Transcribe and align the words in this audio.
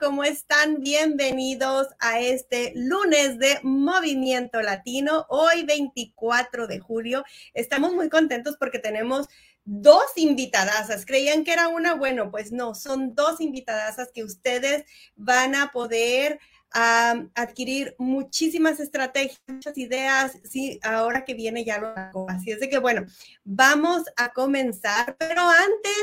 ¿Cómo 0.00 0.22
están? 0.22 0.80
Bienvenidos 0.80 1.88
a 1.98 2.20
este 2.20 2.72
lunes 2.76 3.40
de 3.40 3.58
Movimiento 3.64 4.62
Latino, 4.62 5.26
hoy 5.28 5.64
24 5.64 6.68
de 6.68 6.78
julio. 6.78 7.24
Estamos 7.52 7.92
muy 7.92 8.08
contentos 8.08 8.56
porque 8.60 8.78
tenemos 8.78 9.26
dos 9.64 10.04
invitadasas. 10.14 11.04
Creían 11.04 11.42
que 11.42 11.52
era 11.52 11.66
una, 11.66 11.94
bueno, 11.94 12.30
pues 12.30 12.52
no, 12.52 12.76
son 12.76 13.16
dos 13.16 13.40
invitadasas 13.40 14.10
que 14.14 14.22
ustedes 14.22 14.84
van 15.16 15.56
a 15.56 15.72
poder 15.72 16.38
adquirir 16.74 17.94
muchísimas 17.98 18.80
estrategias, 18.80 19.42
muchas 19.46 19.76
ideas, 19.76 20.38
sí, 20.44 20.78
ahora 20.82 21.24
que 21.24 21.34
viene 21.34 21.64
ya 21.64 21.78
lo 21.78 21.88
hago. 21.88 22.30
Así 22.30 22.52
es 22.52 22.60
de 22.60 22.68
que, 22.68 22.78
bueno, 22.78 23.04
vamos 23.44 24.04
a 24.16 24.32
comenzar, 24.32 25.16
pero 25.18 25.42
antes, 25.42 26.02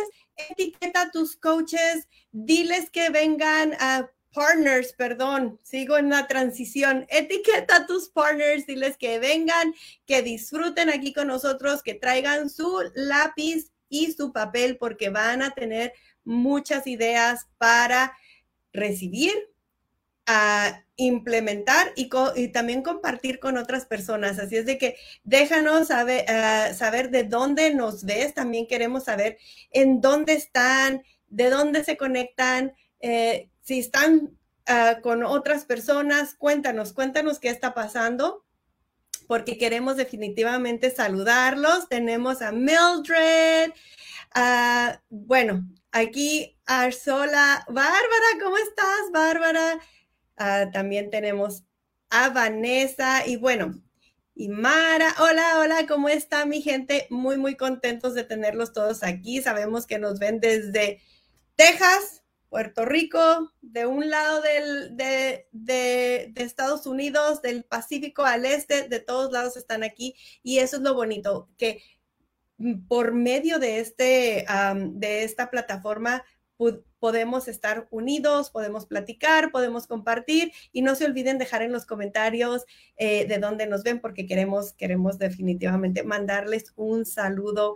etiqueta 0.50 1.02
a 1.02 1.12
tus 1.12 1.36
coaches, 1.36 2.08
diles 2.32 2.90
que 2.90 3.10
vengan 3.10 3.74
a 3.80 4.10
partners, 4.34 4.94
perdón, 4.94 5.60
sigo 5.64 5.98
en 5.98 6.10
la 6.10 6.28
transición. 6.28 7.06
Etiqueta 7.10 7.78
a 7.78 7.88
tus 7.88 8.10
partners, 8.10 8.66
diles 8.66 8.98
que 8.98 9.20
vengan, 9.20 9.74
que 10.06 10.22
disfruten 10.22 10.90
aquí 10.90 11.14
con 11.14 11.28
nosotros, 11.28 11.84
que 11.84 11.96
traigan 11.96 12.50
su 12.50 12.80
lápiz 12.96 13.72
y 13.90 14.12
su 14.12 14.32
papel 14.32 14.78
porque 14.78 15.10
van 15.10 15.42
a 15.42 15.52
tener 15.52 15.94
muchas 16.24 16.86
ideas 16.86 17.48
para 17.58 18.16
recibir, 18.72 19.34
a 20.32 20.86
implementar 20.96 21.92
y, 21.96 22.08
también 22.50 22.84
compartir 22.84 23.40
con 23.40 23.58
otras 23.58 23.88
personas. 23.88 24.38
Así 24.38 24.58
es 24.58 24.68
de 24.68 24.78
que 24.78 24.96
déjanos 25.24 25.88
saber, 25.88 26.24
ah, 26.30 26.72
saber 26.78 27.10
de 27.10 27.24
dónde 27.24 27.74
nos 27.74 28.06
ves. 28.06 28.36
También 28.36 28.68
queremos 28.68 29.06
saber 29.06 29.40
en 29.72 30.02
dónde 30.02 30.34
están, 30.34 31.02
de 31.30 31.50
dónde 31.50 31.84
se 31.84 31.98
conectan, 31.98 32.74
eh, 33.00 33.50
si 33.62 33.80
están 33.80 34.38
ah, 34.68 35.00
con 35.02 35.24
otras 35.24 35.66
personas. 35.66 36.36
Cuéntanos, 36.36 36.94
cuéntanos 36.94 37.40
qué 37.40 37.50
está 37.50 37.74
pasando 37.74 38.46
porque 39.28 39.58
queremos 39.58 39.98
definitivamente 39.98 40.92
saludarlos. 40.92 41.90
Tenemos 41.90 42.44
a 42.44 42.52
Mildred. 42.52 43.72
Ah, 44.36 45.02
bueno, 45.10 45.68
aquí 45.92 46.56
Arzola. 46.68 47.66
Bárbara, 47.68 48.30
¿cómo 48.44 48.58
estás, 48.58 49.12
Bárbara? 49.12 49.80
Ah, 50.42 50.70
también 50.72 51.10
tenemos 51.10 51.66
a 52.10 52.30
Vanessa 52.30 53.28
y 53.28 53.36
bueno, 53.36 53.84
y 54.34 54.48
Mara. 54.48 55.14
Hola, 55.20 55.60
hola, 55.60 55.86
¿cómo 55.86 56.08
está 56.08 56.46
mi 56.46 56.62
gente? 56.62 57.08
Muy, 57.10 57.36
muy 57.38 57.58
contentos 57.58 58.14
de 58.14 58.24
tenerlos 58.24 58.72
todos 58.72 59.04
aquí. 59.04 59.42
Sabemos 59.42 59.86
que 59.86 60.00
nos 60.00 60.18
ven 60.18 60.40
desde 60.40 61.02
Texas, 61.58 62.24
Puerto 62.48 62.86
Rico, 62.86 63.52
de 63.60 63.86
un 63.86 64.10
lado 64.10 64.42
del, 64.42 64.96
de, 64.96 65.50
de, 65.52 66.32
Estados 66.36 66.86
Unidos, 66.86 67.42
del 67.42 67.66
Pacífico 67.66 68.24
al 68.24 68.46
este, 68.46 68.88
de 68.88 69.02
todos 69.02 69.34
lados 69.34 69.58
están 69.58 69.84
aquí. 69.84 70.16
Y 70.42 70.60
eso 70.60 70.78
es 70.78 70.84
lo 70.84 70.94
bonito, 70.94 71.50
que 71.58 71.84
por 72.88 73.12
medio 73.14 73.60
de, 73.60 73.82
este, 73.82 74.46
de 74.94 75.24
esta 75.26 75.52
plataforma 75.52 76.24
podemos 77.00 77.48
estar 77.48 77.88
unidos, 77.92 78.50
podemos 78.52 78.86
platicar, 78.86 79.52
podemos 79.52 79.88
compartir 79.88 80.52
y 80.72 80.82
no 80.82 80.96
se 80.96 81.06
olviden 81.06 81.38
dejar 81.38 81.62
en 81.62 81.72
los 81.72 81.86
comentarios 81.86 82.66
eh, 82.98 83.26
de 83.26 83.38
dónde 83.38 83.68
nos 83.68 83.84
ven 83.84 84.00
porque 84.00 84.26
queremos, 84.26 84.74
queremos 84.74 85.18
definitivamente 85.18 86.04
mandarles 86.04 86.74
un 86.76 87.06
saludo 87.06 87.76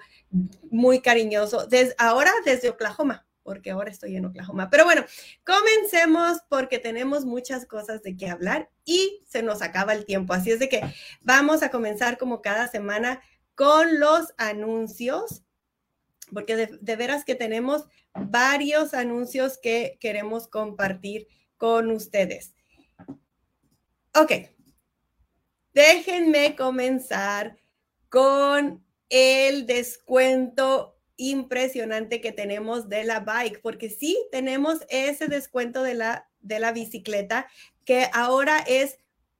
muy 0.69 1.01
cariñoso 1.01 1.67
desde 1.67 1.95
ahora 1.97 2.31
desde 2.45 2.69
Oklahoma 2.69 3.25
porque 3.43 3.71
ahora 3.71 3.91
estoy 3.91 4.15
en 4.15 4.25
Oklahoma. 4.25 4.69
Pero 4.69 4.85
bueno, 4.85 5.03
comencemos 5.45 6.39
porque 6.49 6.79
tenemos 6.79 7.25
muchas 7.25 7.65
cosas 7.65 8.01
de 8.01 8.15
qué 8.15 8.29
hablar 8.29 8.69
y 8.85 9.21
se 9.27 9.43
nos 9.43 9.61
acaba 9.61 9.93
el 9.93 10.05
tiempo. 10.05 10.33
Así 10.33 10.51
es 10.51 10.59
de 10.59 10.69
que 10.69 10.81
vamos 11.21 11.61
a 11.61 11.69
comenzar 11.69 12.17
como 12.17 12.41
cada 12.41 12.67
semana 12.69 13.21
con 13.55 13.99
los 13.99 14.33
anuncios 14.37 15.43
porque 16.33 16.55
de, 16.55 16.95
veras 16.95 17.23
que 17.25 17.35
tenemos 17.35 17.85
varios 18.13 18.93
anuncios 18.93 19.57
que 19.57 19.97
queremos 19.99 20.47
compartir 20.47 21.27
con 21.57 21.91
ustedes. 21.91 22.55
Ok, 24.15 24.31
déjenme 25.73 26.55
comenzar 26.55 27.57
con 28.09 28.85
el 29.09 29.65
descuento 29.65 30.97
impresionante 31.15 32.21
que 32.21 32.31
tenemos 32.31 32.89
de 32.89 33.03
la 33.03 33.19
bike, 33.19 33.61
porque 33.61 33.89
sí 33.89 34.17
tenemos 34.31 34.79
ese 34.89 35.27
descuento 35.27 35.83
de 35.83 35.93
la, 35.93 36.29
de 36.41 36.59
la 36.59 36.71
bicicleta 36.71 37.47
que 37.85 38.09
ahora 38.13 38.59
es 38.59 38.97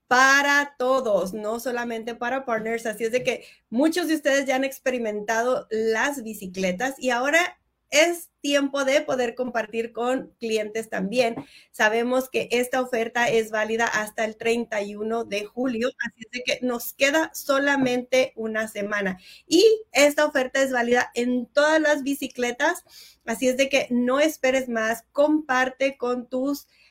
para 0.08 0.74
todos, 0.78 1.32
no 1.34 1.60
solamente 1.60 2.14
para 2.14 2.44
partners. 2.44 2.86
Así 2.86 3.04
es 3.04 3.12
de 3.12 3.24
que 3.24 3.44
muchos 3.70 4.08
de 4.08 4.16
ustedes 4.16 4.46
ya 4.46 4.56
han 4.56 4.64
experimentado 4.64 5.66
las 5.70 6.22
bicicletas 6.22 6.94
y 6.98 7.10
ahora 7.10 7.58
es 7.94 8.30
tiempo 8.40 8.84
de 8.84 9.00
poder 9.02 9.36
compartir 9.36 9.92
con 9.92 10.34
clientes 10.40 10.90
también. 10.90 11.36
Sabemos 11.70 12.28
que 12.28 12.48
esta 12.50 12.80
oferta 12.80 13.28
es 13.28 13.50
válida 13.50 13.86
hasta 13.86 14.24
el 14.24 14.36
31 14.36 15.24
de 15.24 15.44
julio, 15.44 15.90
así 16.04 16.24
es 16.24 16.30
de 16.32 16.42
que 16.42 16.66
nos 16.66 16.92
queda 16.92 17.30
solamente 17.34 18.32
una 18.34 18.66
semana. 18.66 19.18
Y 19.46 19.64
esta 19.92 20.26
oferta 20.26 20.60
es 20.60 20.72
válida 20.72 21.10
en 21.14 21.46
todas 21.46 21.80
las 21.80 22.02
bicicletas, 22.02 22.84
así 23.26 23.48
es 23.48 23.56
de 23.56 23.68
que 23.68 23.86
no 23.90 24.18
esperes 24.18 24.68
más, 24.68 25.04
comparte 25.12 25.96
con 25.96 26.28
tus 26.28 26.66
clientes 26.66 26.83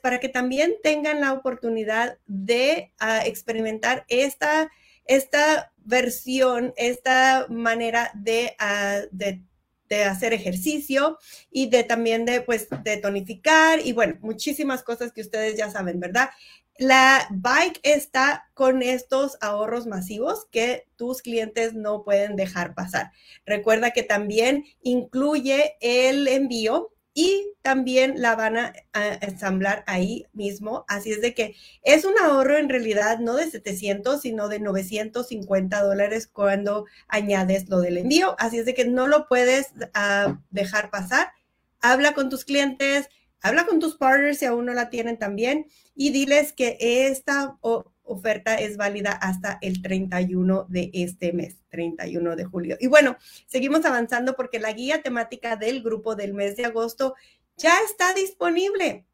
para 0.00 0.20
que 0.20 0.28
también 0.28 0.76
tengan 0.82 1.20
la 1.20 1.32
oportunidad 1.32 2.18
de 2.26 2.92
ah, 2.98 3.24
experimentar 3.26 4.04
esta, 4.08 4.70
esta 5.04 5.72
versión, 5.78 6.72
esta 6.76 7.46
manera 7.48 8.10
ah, 8.58 9.00
de, 9.10 9.42
de, 9.88 10.04
hacer 10.04 10.32
ejercicio 10.32 11.18
y 11.50 11.68
de 11.68 11.84
también 11.84 12.24
de, 12.24 12.40
pues, 12.40 12.68
de 12.82 12.96
tonificar 12.96 13.80
y 13.84 13.92
bueno, 13.92 14.16
muchísimas 14.20 14.82
cosas 14.82 15.12
que 15.12 15.20
ustedes 15.20 15.56
ya 15.56 15.70
saben, 15.70 16.00
¿verdad? 16.00 16.30
La 16.78 17.26
bike 17.30 17.80
está 17.84 18.50
con 18.52 18.82
estos 18.82 19.38
ahorros 19.40 19.86
masivos 19.86 20.46
que 20.50 20.86
tus 20.96 21.22
clientes 21.22 21.72
no 21.72 22.04
pueden 22.04 22.36
dejar 22.36 22.74
pasar. 22.74 23.12
Recuerda 23.46 23.92
que 23.92 24.02
también 24.02 24.64
incluye 24.82 25.76
el 25.80 26.28
envío 26.28 26.92
y 27.18 27.54
también 27.62 28.20
la 28.20 28.36
van 28.36 28.58
a, 28.58 28.74
ensamblar 29.22 29.84
ahí 29.86 30.26
mismo. 30.34 30.84
Así 30.86 31.12
es 31.12 31.22
de 31.22 31.32
que 31.32 31.56
es 31.82 32.04
un 32.04 32.12
ahorro 32.22 32.58
en 32.58 32.68
realidad 32.68 33.20
no 33.20 33.34
de 33.36 33.50
700, 33.50 34.20
sino 34.20 34.48
de 34.48 34.60
950 34.60 35.82
dólares 35.82 36.28
cuando 36.30 36.84
añades 37.08 37.70
lo 37.70 37.80
del 37.80 37.96
envío. 37.96 38.36
Así 38.38 38.58
es 38.58 38.66
de 38.66 38.74
que 38.74 38.84
no 38.84 39.06
lo 39.06 39.28
puedes 39.28 39.68
ah, 39.94 40.38
dejar 40.50 40.90
pasar. 40.90 41.32
Habla 41.80 42.12
con 42.12 42.28
tus 42.28 42.44
clientes, 42.44 43.08
habla 43.40 43.64
con 43.64 43.80
tus 43.80 43.96
partners 43.96 44.40
si 44.40 44.44
aún 44.44 44.66
no 44.66 44.74
la 44.74 44.90
tienen 44.90 45.18
también 45.18 45.68
y 45.94 46.10
diles 46.10 46.52
que 46.52 46.76
esta 46.80 47.56
oferta 48.06 48.54
es 48.56 48.76
válida 48.76 49.12
hasta 49.12 49.58
el 49.60 49.82
31 49.82 50.66
de 50.68 50.90
este 50.92 51.32
mes, 51.32 51.56
31 51.68 52.36
de 52.36 52.44
julio. 52.44 52.76
Y 52.80 52.86
bueno, 52.86 53.16
seguimos 53.46 53.84
avanzando 53.84 54.34
porque 54.36 54.60
la 54.60 54.72
guía 54.72 55.02
temática 55.02 55.56
del 55.56 55.82
grupo 55.82 56.16
del 56.16 56.34
mes 56.34 56.56
de 56.56 56.64
agosto 56.64 57.14
ya 57.56 57.74
está 57.84 58.14
disponible. 58.14 59.06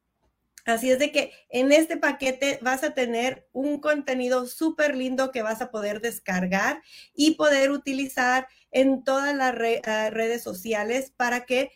Así 0.64 0.90
es 0.90 1.00
de 1.00 1.10
que 1.10 1.32
en 1.48 1.72
este 1.72 1.96
paquete 1.96 2.58
vas 2.62 2.84
a 2.84 2.94
tener 2.94 3.48
un 3.52 3.80
contenido 3.80 4.46
súper 4.46 4.96
lindo 4.96 5.32
que 5.32 5.42
vas 5.42 5.60
a 5.60 5.70
poder 5.70 6.00
descargar 6.00 6.82
y 7.14 7.34
poder 7.34 7.72
utilizar 7.72 8.46
en 8.70 9.02
todas 9.02 9.34
las 9.34 9.54
ah, 9.84 10.10
redes 10.10 10.42
sociales 10.42 11.12
para 11.16 11.44
que 11.46 11.72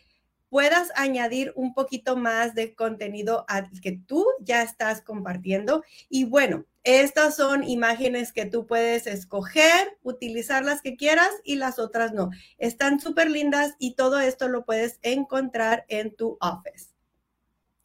puedas 0.49 0.91
añadir 0.95 1.51
un 1.55 1.73
poquito 1.73 2.15
más 2.15 2.55
de 2.55 2.75
contenido 2.75 3.45
al 3.49 3.69
que 3.81 3.91
tú 3.91 4.25
ya 4.39 4.61
estás 4.61 5.01
compartiendo. 5.01 5.83
Y 6.09 6.23
bueno, 6.23 6.65
estas 6.87 7.35
son 7.35 7.65
imágenes 7.65 8.31
que 8.31 8.45
tú 8.45 8.65
puedes 8.65 9.07
escoger, 9.07 9.97
utilizar 10.03 10.63
las 10.63 10.81
que 10.81 10.95
quieras 10.95 11.29
y 11.43 11.57
las 11.57 11.79
otras 11.79 12.13
no. 12.13 12.29
Están 12.57 13.01
súper 13.01 13.29
lindas 13.29 13.75
y 13.77 13.95
todo 13.95 14.21
esto 14.21 14.47
lo 14.47 14.63
puedes 14.63 14.97
encontrar 15.01 15.83
en 15.89 16.15
tu 16.15 16.37
office. 16.39 16.93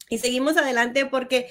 Y 0.07 0.19
seguimos 0.19 0.55
adelante 0.55 1.05
porque 1.05 1.49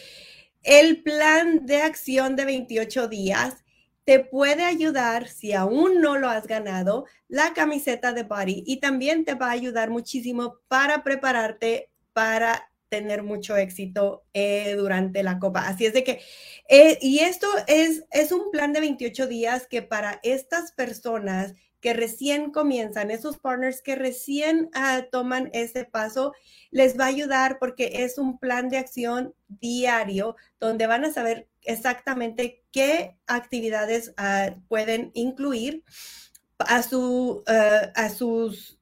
el 0.62 1.02
plan 1.02 1.66
de 1.66 1.82
acción 1.82 2.37
de 2.37 2.46
28 2.46 3.08
días 3.08 3.56
te 4.04 4.20
puede 4.20 4.64
ayudar, 4.64 5.28
si 5.28 5.52
aún 5.52 6.00
no 6.00 6.16
lo 6.16 6.31
has 6.31 6.46
ganado, 6.46 7.04
la 7.28 7.52
camiseta 7.52 8.14
de 8.14 8.22
Body 8.22 8.64
y 8.66 8.81
también 8.81 9.26
te 9.26 9.34
va 9.34 9.49
a 9.49 9.52
ayudar 9.52 9.90
muchísimo 9.90 10.56
para 10.69 11.04
prepararte 11.04 11.90
para 12.14 12.72
tener 12.93 13.23
mucho 13.23 13.56
éxito 13.56 14.27
eh, 14.35 14.75
durante 14.77 15.23
la 15.23 15.39
copa. 15.39 15.67
Así 15.67 15.87
es 15.87 15.94
de 15.94 16.05
que, 16.05 16.21
eh, 16.69 16.99
y 17.00 17.21
esto 17.21 17.47
es, 17.67 18.05
es 18.11 18.33
un 18.33 18.50
plan 18.50 18.75
de 18.75 18.81
28 18.81 19.27
días 19.29 19.67
que 19.67 19.81
para 19.81 20.21
estas 20.23 20.73
personas 20.73 21.55
que 21.81 21.94
recién 21.94 22.50
comienzan, 22.50 23.11
esos 23.11 23.39
partners 23.39 23.81
que 23.81 23.94
recién 23.94 24.69
uh, 24.77 25.03
toman 25.11 25.49
ese 25.55 25.87
paso, 25.87 26.35
les 26.71 27.00
va 27.00 27.05
a 27.05 27.09
ayudar 27.09 27.59
porque 27.59 28.05
es 28.05 28.19
un 28.19 28.39
plan 28.39 28.69
de 28.69 28.77
acción 28.77 29.35
diario 29.49 30.37
donde 30.61 30.87
van 30.87 31.06
a 31.06 31.12
saber 31.15 31.49
exactamente 31.62 32.62
qué 32.73 33.17
actividades 33.27 34.11
uh, 34.19 34.61
pueden 34.69 35.12
incluir 35.15 35.83
a, 36.59 36.83
su, 36.83 37.43
uh, 37.49 37.91
a 37.95 38.11
sus 38.11 38.79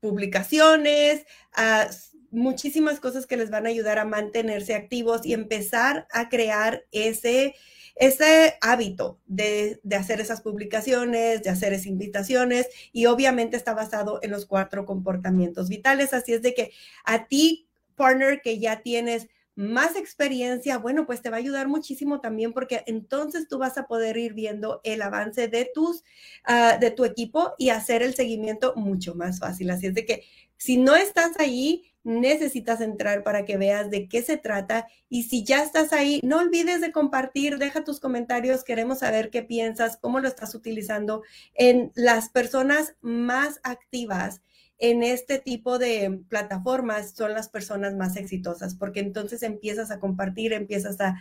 publicaciones, 0.00 1.24
a 1.52 1.88
muchísimas 2.34 3.00
cosas 3.00 3.26
que 3.26 3.36
les 3.36 3.50
van 3.50 3.66
a 3.66 3.70
ayudar 3.70 3.98
a 3.98 4.04
mantenerse 4.04 4.74
activos 4.74 5.24
y 5.24 5.32
empezar 5.32 6.06
a 6.12 6.28
crear 6.28 6.84
ese, 6.92 7.54
ese 7.94 8.56
hábito 8.60 9.20
de, 9.26 9.80
de, 9.82 9.96
hacer 9.96 10.20
esas 10.20 10.40
publicaciones, 10.40 11.42
de 11.42 11.50
hacer 11.50 11.72
esas 11.72 11.86
invitaciones 11.86 12.68
y 12.92 13.06
obviamente 13.06 13.56
está 13.56 13.74
basado 13.74 14.18
en 14.22 14.30
los 14.30 14.46
cuatro 14.46 14.84
comportamientos 14.84 15.68
vitales. 15.68 16.12
Así 16.12 16.32
es 16.32 16.42
de 16.42 16.54
que 16.54 16.72
a 17.04 17.26
ti, 17.26 17.68
partner, 17.96 18.42
que 18.42 18.58
ya 18.58 18.82
tienes 18.82 19.28
más 19.56 19.94
experiencia, 19.94 20.78
bueno, 20.78 21.06
pues 21.06 21.22
te 21.22 21.30
va 21.30 21.36
a 21.36 21.38
ayudar 21.38 21.68
muchísimo 21.68 22.20
también 22.20 22.52
porque 22.52 22.82
entonces 22.86 23.46
tú 23.48 23.58
vas 23.58 23.78
a 23.78 23.86
poder 23.86 24.16
ir 24.16 24.34
viendo 24.34 24.80
el 24.82 25.00
avance 25.00 25.48
de 25.48 25.70
tus, 25.72 26.02
uh, 26.48 26.80
de 26.80 26.90
tu 26.90 27.04
equipo 27.04 27.54
y 27.56 27.68
hacer 27.68 28.02
el 28.02 28.14
seguimiento 28.14 28.74
mucho 28.74 29.14
más 29.14 29.38
fácil. 29.38 29.70
Así 29.70 29.86
es 29.86 29.94
de 29.94 30.04
que 30.04 30.24
si 30.56 30.76
no 30.76 30.96
estás 30.96 31.38
ahí, 31.38 31.93
necesitas 32.04 32.80
entrar 32.80 33.22
para 33.24 33.44
que 33.44 33.56
veas 33.56 33.90
de 33.90 34.08
qué 34.08 34.22
se 34.22 34.36
trata. 34.36 34.86
Y 35.08 35.24
si 35.24 35.44
ya 35.44 35.62
estás 35.62 35.92
ahí, 35.92 36.20
no 36.22 36.38
olvides 36.38 36.80
de 36.80 36.92
compartir, 36.92 37.58
deja 37.58 37.82
tus 37.82 37.98
comentarios, 37.98 38.62
queremos 38.62 39.00
saber 39.00 39.30
qué 39.30 39.42
piensas, 39.42 39.96
cómo 39.96 40.20
lo 40.20 40.28
estás 40.28 40.54
utilizando 40.54 41.22
en 41.54 41.90
las 41.94 42.28
personas 42.28 42.94
más 43.00 43.60
activas 43.62 44.42
en 44.78 45.02
este 45.02 45.38
tipo 45.38 45.78
de 45.78 46.20
plataformas 46.28 47.12
son 47.12 47.32
las 47.32 47.48
personas 47.48 47.94
más 47.94 48.16
exitosas, 48.16 48.74
porque 48.74 49.00
entonces 49.00 49.42
empiezas 49.42 49.90
a 49.90 50.00
compartir, 50.00 50.52
empiezas 50.52 50.98
a, 51.00 51.14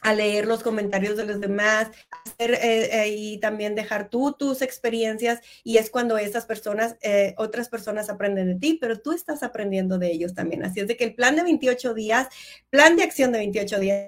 a 0.00 0.14
leer 0.14 0.46
los 0.46 0.62
comentarios 0.62 1.16
de 1.16 1.26
los 1.26 1.40
demás 1.40 1.90
hacer, 2.10 2.54
eh, 2.54 3.04
eh, 3.04 3.08
y 3.16 3.38
también 3.38 3.74
dejar 3.74 4.08
tú 4.08 4.32
tus 4.32 4.62
experiencias 4.62 5.40
y 5.62 5.76
es 5.76 5.90
cuando 5.90 6.18
esas 6.18 6.46
personas, 6.46 6.96
eh, 7.02 7.34
otras 7.36 7.68
personas 7.68 8.08
aprenden 8.08 8.46
de 8.46 8.54
ti, 8.54 8.78
pero 8.80 8.98
tú 9.00 9.12
estás 9.12 9.42
aprendiendo 9.42 9.98
de 9.98 10.10
ellos 10.10 10.34
también. 10.34 10.64
Así 10.64 10.80
es 10.80 10.88
de 10.88 10.96
que 10.96 11.04
el 11.04 11.14
plan 11.14 11.36
de 11.36 11.42
28 11.42 11.94
días, 11.94 12.28
plan 12.70 12.96
de 12.96 13.02
acción 13.02 13.32
de 13.32 13.38
28 13.38 13.80
días 13.80 14.06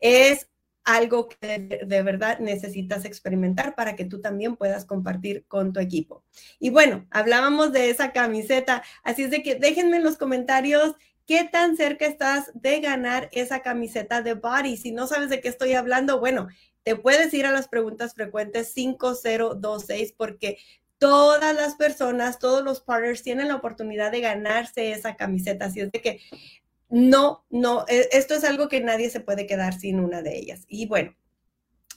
es 0.00 0.48
algo 0.86 1.28
que 1.28 1.80
de, 1.84 2.02
verdad 2.02 2.38
necesitas 2.38 3.04
experimentar 3.04 3.74
para 3.74 3.96
que 3.96 4.04
tú 4.04 4.20
también 4.20 4.54
puedas 4.56 4.84
compartir 4.84 5.44
con 5.48 5.72
tu 5.72 5.80
equipo. 5.80 6.22
Y 6.60 6.70
bueno, 6.70 7.06
hablábamos 7.10 7.72
de 7.72 7.90
esa 7.90 8.12
camiseta, 8.12 8.84
así 9.02 9.24
es 9.24 9.32
de 9.32 9.42
que 9.42 9.56
déjenme 9.56 9.96
en 9.96 10.04
los 10.04 10.16
comentarios 10.16 10.94
¿Qué 11.26 11.42
tan 11.44 11.76
cerca 11.76 12.06
estás 12.06 12.50
de 12.54 12.80
ganar 12.80 13.28
esa 13.32 13.60
camiseta 13.60 14.22
de 14.22 14.34
body? 14.34 14.76
Si 14.76 14.92
no 14.92 15.08
sabes 15.08 15.28
de 15.28 15.40
qué 15.40 15.48
estoy 15.48 15.74
hablando, 15.74 16.20
bueno, 16.20 16.46
te 16.84 16.94
puedes 16.94 17.34
ir 17.34 17.46
a 17.46 17.50
las 17.50 17.66
preguntas 17.66 18.14
frecuentes 18.14 18.72
5026 18.72 20.14
porque 20.16 20.58
todas 20.98 21.54
las 21.54 21.74
personas, 21.74 22.38
todos 22.38 22.62
los 22.62 22.80
partners 22.80 23.24
tienen 23.24 23.48
la 23.48 23.56
oportunidad 23.56 24.12
de 24.12 24.20
ganarse 24.20 24.92
esa 24.92 25.16
camiseta. 25.16 25.66
Así 25.66 25.80
es 25.80 25.90
de 25.90 26.00
que 26.00 26.20
no, 26.88 27.44
no, 27.50 27.84
e, 27.88 28.08
esto 28.12 28.34
es 28.34 28.44
algo 28.44 28.68
que 28.68 28.80
nadie 28.80 29.10
se 29.10 29.20
puede 29.20 29.46
quedar 29.46 29.74
sin 29.78 29.98
una 29.98 30.22
de 30.22 30.38
ellas. 30.38 30.62
Y 30.68 30.86
bueno, 30.86 31.16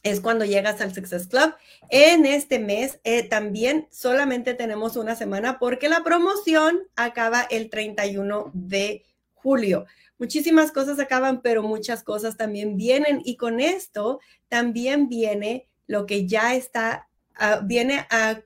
es 0.02 0.22
cuando 0.22 0.46
llegas 0.46 0.82
al 0.82 0.94
Success 0.94 1.28
Club. 1.28 1.54
En 1.90 2.26
este 2.26 2.58
mes 2.58 3.00
eh, 3.04 3.24
también 3.24 3.88
solamente 3.92 4.54
tenemos 4.54 4.96
una 4.96 5.16
semana 5.16 5.60
porque 5.60 5.90
la 5.90 6.04
promoción 6.04 6.80
acaba 6.96 7.44
el 7.44 7.70
31 7.70 8.52
de 8.54 9.04
julio. 9.42 9.86
Muchísimas 10.18 10.72
cosas 10.72 11.00
acaban, 11.00 11.42
pero 11.42 11.64
muchas 11.64 12.04
cosas 12.04 12.38
también 12.38 12.76
vienen 12.76 13.22
y 13.24 13.38
con 13.38 13.60
esto 13.60 14.20
también 14.48 15.08
viene 15.08 15.70
lo 15.88 16.06
que 16.06 16.28
ya 16.28 16.56
está, 16.56 17.08
uh, 17.40 17.66
viene 17.66 18.06
a, 18.10 18.42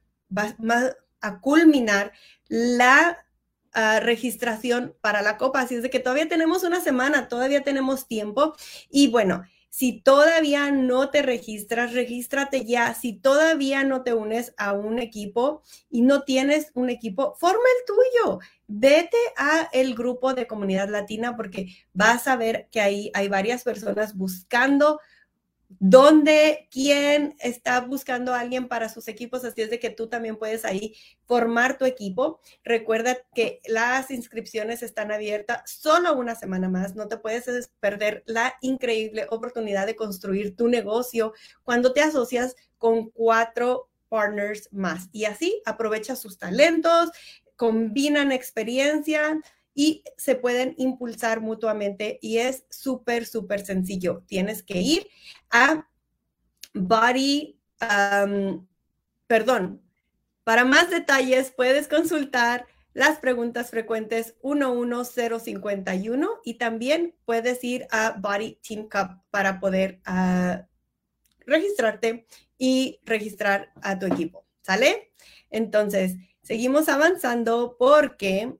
culminar 1.42 2.12
la 2.48 3.26
uh, 3.76 4.00
registración 4.02 4.96
para 5.02 5.22
la 5.22 5.38
copa. 5.38 5.62
Así 5.62 5.76
es 5.76 5.84
de 5.84 5.90
que 5.90 6.00
todavía 6.00 6.28
tenemos 6.28 6.64
una 6.64 6.82
semana, 6.82 7.28
todavía 7.28 7.64
tenemos 7.64 8.08
tiempo 8.08 8.56
y 8.90 9.08
bueno. 9.10 9.44
Si 9.76 10.02
todavía 10.02 10.70
no 10.70 11.10
te 11.10 11.24
registras, 11.24 11.94
regístrate 11.94 12.64
ya. 12.64 12.94
Si 12.94 13.12
todavía 13.12 13.84
no 13.84 14.04
te 14.04 14.14
unes 14.14 14.54
a 14.56 14.72
un 14.74 15.00
equipo 15.00 15.64
y 15.90 16.04
no 16.04 16.22
tienes 16.22 16.70
un 16.76 16.92
equipo, 16.92 17.34
forma 17.40 17.64
el 17.80 17.86
tuyo 17.88 18.40
vete 18.68 19.18
a 19.36 19.70
el 19.74 19.96
grupo 19.96 20.36
de 20.36 20.46
comunidad 20.46 20.90
latina 20.90 21.36
porque 21.36 21.76
vas 21.92 22.28
a 22.28 22.36
ver 22.36 22.68
que 22.72 22.82
ahí 22.82 23.10
hay 23.16 23.30
varias 23.30 23.64
personas 23.64 24.16
buscando 24.16 25.00
dónde, 25.80 26.68
quién 26.72 27.36
está 27.40 27.82
buscando 27.82 28.34
a 28.34 28.40
alguien 28.40 28.68
para 28.68 28.90
sus 28.90 29.08
equipos, 29.08 29.44
así 29.46 29.62
es 29.62 29.70
de 29.70 29.80
que 29.80 29.90
tú 29.90 30.08
también 30.08 30.38
puedes 30.38 30.66
ahí 30.66 30.96
formar 31.26 31.78
tu 31.78 31.86
equipo. 31.86 32.40
Recuerda 32.64 33.18
que 33.34 33.62
las 33.66 34.12
inscripciones 34.12 34.84
están 34.84 35.12
abiertas 35.12 35.62
solo 35.66 36.16
una 36.16 36.36
semana 36.36 36.70
más, 36.70 36.96
no 36.96 37.08
te 37.08 37.18
puedes 37.18 37.72
perder 37.80 38.24
la 38.26 38.56
increíble 38.62 39.28
oportunidad 39.30 39.86
de 39.86 39.96
construir 39.96 40.56
tu 40.56 40.68
negocio 40.68 41.34
cuando 41.64 41.94
te 41.94 42.02
asocias 42.02 42.56
con 42.78 43.10
cuatro 43.10 43.90
partners 44.10 44.70
más. 44.72 45.10
Y 45.12 45.26
así 45.26 45.62
aprovecha 45.66 46.16
sus 46.16 46.38
talentos, 46.38 47.10
combinan 47.56 48.32
experiencia 48.32 49.40
y 49.74 50.04
se 50.18 50.36
pueden 50.36 50.76
impulsar 50.78 51.42
mutuamente 51.42 52.20
y 52.22 52.38
es 52.38 52.66
súper, 52.70 53.26
súper 53.26 53.66
sencillo. 53.66 54.24
Tienes 54.28 54.64
que 54.64 54.80
ir 54.82 55.08
a 55.50 55.88
Body, 56.74 57.60
perdón, 59.28 59.82
para 60.44 60.66
más 60.66 60.90
detalles 60.90 61.52
puedes 61.52 61.88
consultar 61.88 62.66
las 62.94 63.18
preguntas 63.18 63.70
frecuentes 63.72 64.36
11051 64.42 66.30
y 66.44 66.56
también 66.56 67.16
puedes 67.26 67.64
ir 67.64 67.88
a 67.90 68.12
Body 68.20 68.60
Team 68.68 68.88
Cup 68.90 69.22
para 69.32 69.60
poder 69.60 70.02
uh, 70.08 70.62
registrarte 71.46 72.28
y 72.58 73.00
registrar 73.04 73.72
a 73.82 73.98
tu 73.98 74.06
equipo. 74.06 74.46
¿Sale? 74.62 75.12
Entonces, 75.50 76.16
Seguimos 76.44 76.90
avanzando 76.90 77.78
porque 77.80 78.54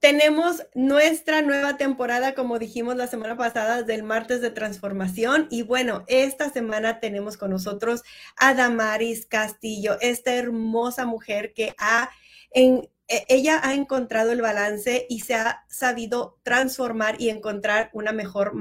tenemos 0.00 0.64
nuestra 0.74 1.42
nueva 1.42 1.76
temporada, 1.76 2.34
como 2.34 2.58
dijimos 2.58 2.96
la 2.96 3.08
semana 3.08 3.36
pasada, 3.36 3.82
del 3.82 4.04
martes 4.04 4.40
de 4.40 4.50
transformación. 4.50 5.48
Y 5.50 5.62
bueno, 5.62 6.04
esta 6.06 6.50
semana 6.50 7.00
tenemos 7.00 7.36
con 7.36 7.50
nosotros 7.50 8.02
a 8.36 8.54
Damaris 8.54 9.26
Castillo, 9.26 9.98
esta 10.00 10.34
hermosa 10.34 11.04
mujer 11.04 11.52
que 11.52 11.74
ha, 11.78 12.10
e, 12.52 12.88
ella 13.28 13.60
ha 13.64 13.74
encontrado 13.74 14.32
el 14.32 14.42
balance 14.42 15.06
y 15.08 15.20
se 15.20 15.34
ha 15.34 15.64
sabido 15.68 16.38
transformar 16.42 17.16
y 17.20 17.30
encontrar 17.30 17.90
una 17.92 18.12
mejor 18.12 18.52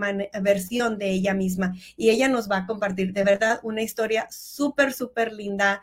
versión 0.42 0.98
de 0.98 1.12
ella 1.12 1.34
misma. 1.34 1.76
Y 1.96 2.10
ella 2.10 2.30
nos 2.30 2.50
va 2.50 2.60
a 2.60 2.66
compartir 2.66 3.14
de 3.14 3.24
verdad 3.24 3.60
una 3.62 3.84
historia 3.84 4.28
súper, 4.32 4.94
súper 4.94 5.34
linda 5.34 5.82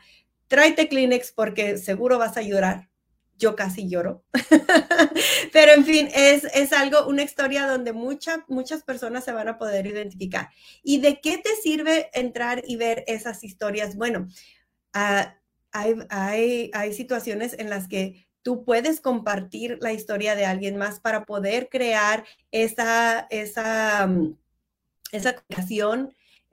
tráete 0.48 0.88
Kleenex 0.88 1.32
porque 1.32 1.78
seguro 1.78 2.18
vas 2.18 2.36
a 2.36 2.42
llorar. 2.42 2.88
Yo 3.36 3.56
casi 3.56 3.88
lloro. 3.88 4.24
Pero 5.52 5.72
en 5.72 5.84
fin, 5.84 6.08
es, 6.14 6.44
es, 6.54 6.72
algo, 6.72 7.06
una 7.06 7.22
historia 7.22 7.66
donde 7.66 7.92
mucha, 7.92 8.44
muchas 8.48 8.82
personas 8.82 9.24
se 9.24 9.32
van 9.32 9.48
a 9.48 9.58
poder 9.58 9.86
identificar. 9.86 10.50
¿Y 10.82 11.00
de 11.00 11.20
qué 11.20 11.38
te 11.38 11.50
sirve 11.56 12.10
entrar 12.12 12.62
y 12.66 12.76
ver 12.76 13.04
esas 13.06 13.42
historias? 13.42 13.96
Bueno, 13.96 14.28
uh, 14.94 15.28
hay, 15.72 15.94
hay, 16.10 16.70
hay 16.72 16.92
situaciones 16.94 17.56
en 17.58 17.70
las 17.70 17.88
que 17.88 18.26
tú 18.42 18.64
puedes 18.64 19.00
compartir 19.00 19.78
la 19.80 19.92
historia 19.92 20.36
de 20.36 20.44
alguien 20.44 20.76
más 20.76 21.00
para 21.00 21.24
poder 21.24 21.68
crear 21.70 22.24
esa, 22.52 23.26
esa, 23.30 24.06
mm, 24.06 24.36
esa 25.12 25.34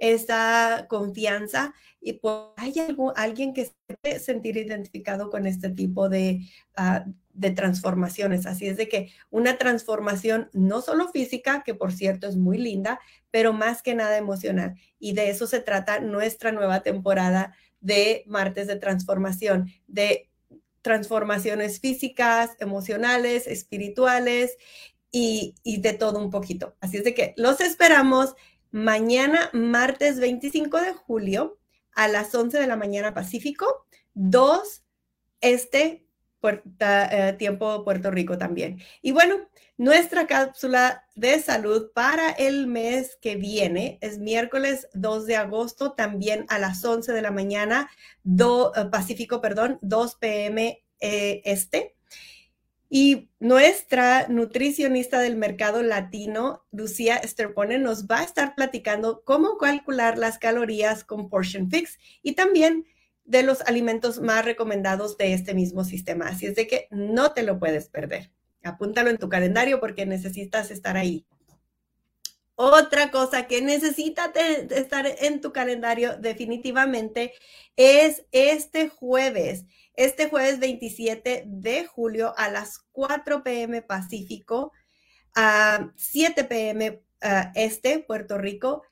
esa 0.02 0.88
confianza 0.90 1.76
y 2.02 2.14
pues 2.14 2.36
hay 2.58 2.74
alguien 3.16 3.54
que 3.54 3.66
se 3.66 3.74
puede 4.02 4.20
sentir 4.20 4.58
identificado 4.58 5.30
con 5.30 5.46
este 5.46 5.70
tipo 5.70 6.10
de, 6.10 6.42
uh, 6.76 7.08
de 7.34 7.52
transformaciones. 7.52 8.48
Así 8.48 8.68
es 8.68 8.78
de 8.78 8.90
que 8.90 9.12
una 9.30 9.60
transformación 9.60 10.50
no 10.54 10.82
solo 10.82 11.10
física, 11.10 11.62
que 11.64 11.76
por 11.76 11.94
cierto 11.94 12.28
es 12.28 12.36
muy 12.36 12.58
linda, 12.58 13.00
pero 13.30 13.54
más 13.54 13.84
que 13.84 13.94
nada 13.94 14.18
emocional. 14.18 14.74
Y 14.98 15.14
de 15.14 15.30
eso 15.30 15.46
se 15.46 15.60
trata 15.60 16.00
nuestra 16.00 16.52
nueva 16.52 16.82
temporada 16.82 17.56
de 17.80 18.24
Martes 18.26 18.66
de 18.66 18.78
Transformación, 18.78 19.72
de 19.86 20.32
transformaciones 20.82 21.80
físicas, 21.80 22.50
emocionales, 22.60 23.46
espirituales 23.46 24.58
y, 25.12 25.54
y 25.62 25.80
de 25.80 25.94
todo 25.94 26.18
un 26.18 26.32
poquito. 26.32 26.76
Así 26.80 26.98
es 26.98 27.04
de 27.04 27.14
que 27.14 27.36
los 27.38 27.62
esperamos 27.62 28.34
mañana, 28.72 29.50
martes 29.54 30.20
25 30.20 30.82
de 30.82 30.94
julio, 30.94 31.60
a 31.94 32.08
las 32.08 32.34
11 32.34 32.58
de 32.60 32.68
la 32.68 32.78
mañana 32.78 33.14
Pacífico, 33.14 33.86
2 34.14 34.84
este 35.42 36.08
eh, 36.42 37.36
tiempo 37.38 37.84
Puerto 37.84 38.10
Rico 38.10 38.38
también. 38.38 38.82
Y 39.02 39.12
bueno, 39.12 39.50
nuestra 39.78 40.28
cápsula 40.28 41.06
de 41.16 41.40
salud 41.42 41.92
para 41.94 42.32
el 42.32 42.68
mes 42.68 43.18
que 43.22 43.36
viene 43.36 44.00
es 44.02 44.18
miércoles 44.18 44.88
2 44.94 45.26
de 45.26 45.36
agosto, 45.36 45.94
también 45.94 46.46
a 46.50 46.60
las 46.60 46.84
11 46.84 47.12
de 47.14 47.22
la 47.22 47.32
mañana, 47.32 47.90
eh, 48.26 48.86
Pacífico, 48.92 49.42
perdón, 49.42 49.80
2 49.82 50.16
p.m. 50.16 50.84
Eh, 51.00 51.42
este. 51.46 51.96
Y 52.94 53.30
nuestra 53.40 54.28
nutricionista 54.28 55.22
del 55.22 55.38
mercado 55.38 55.82
latino, 55.82 56.66
Lucía 56.74 57.16
Esterpone, 57.16 57.80
nos 57.80 58.06
va 58.06 58.20
a 58.20 58.24
estar 58.26 58.54
platicando 58.54 59.24
cómo 59.24 59.58
calcular 59.58 60.18
las 60.18 60.38
calorías 60.38 61.06
con 61.06 61.30
Portion 61.30 61.72
Fix 61.72 61.98
y 62.22 62.34
también 62.34 62.86
de 63.24 63.44
los 63.44 63.62
alimentos 63.62 64.20
más 64.20 64.44
recomendados 64.44 65.18
de 65.18 65.32
este 65.32 65.54
mismo 65.54 65.86
sistema. 65.86 66.28
Así 66.28 66.48
es 66.48 66.56
de 66.56 66.68
que 66.68 66.90
no 66.92 67.32
te 67.32 67.44
lo 67.44 67.60
puedes 67.60 67.88
perder. 67.88 68.30
Apúntalo 68.62 69.10
en 69.10 69.18
tu 69.18 69.30
calendario 69.30 69.80
porque 69.80 70.06
necesitas 70.06 70.70
estar 70.70 70.98
ahí. 70.98 71.26
Otra 72.56 73.10
cosa 73.10 73.48
que 73.48 73.62
necesita 73.62 74.34
estar 74.70 75.08
en 75.08 75.40
tu 75.40 75.54
calendario 75.54 76.18
definitivamente 76.18 77.32
es 77.78 78.26
este 78.34 78.90
jueves 78.90 79.64
este 79.96 80.30
jueves 80.30 80.60
27 80.60 81.44
de 81.48 81.86
julio 81.86 82.34
a 82.38 82.50
las 82.50 82.80
4 82.92 83.44
pm 83.44 83.82
Pacífico, 83.82 84.72
a 85.36 85.92
7 85.96 86.44
pm 86.46 87.04
Este, 87.56 88.00
Puerto 88.00 88.38
Rico, 88.38 88.84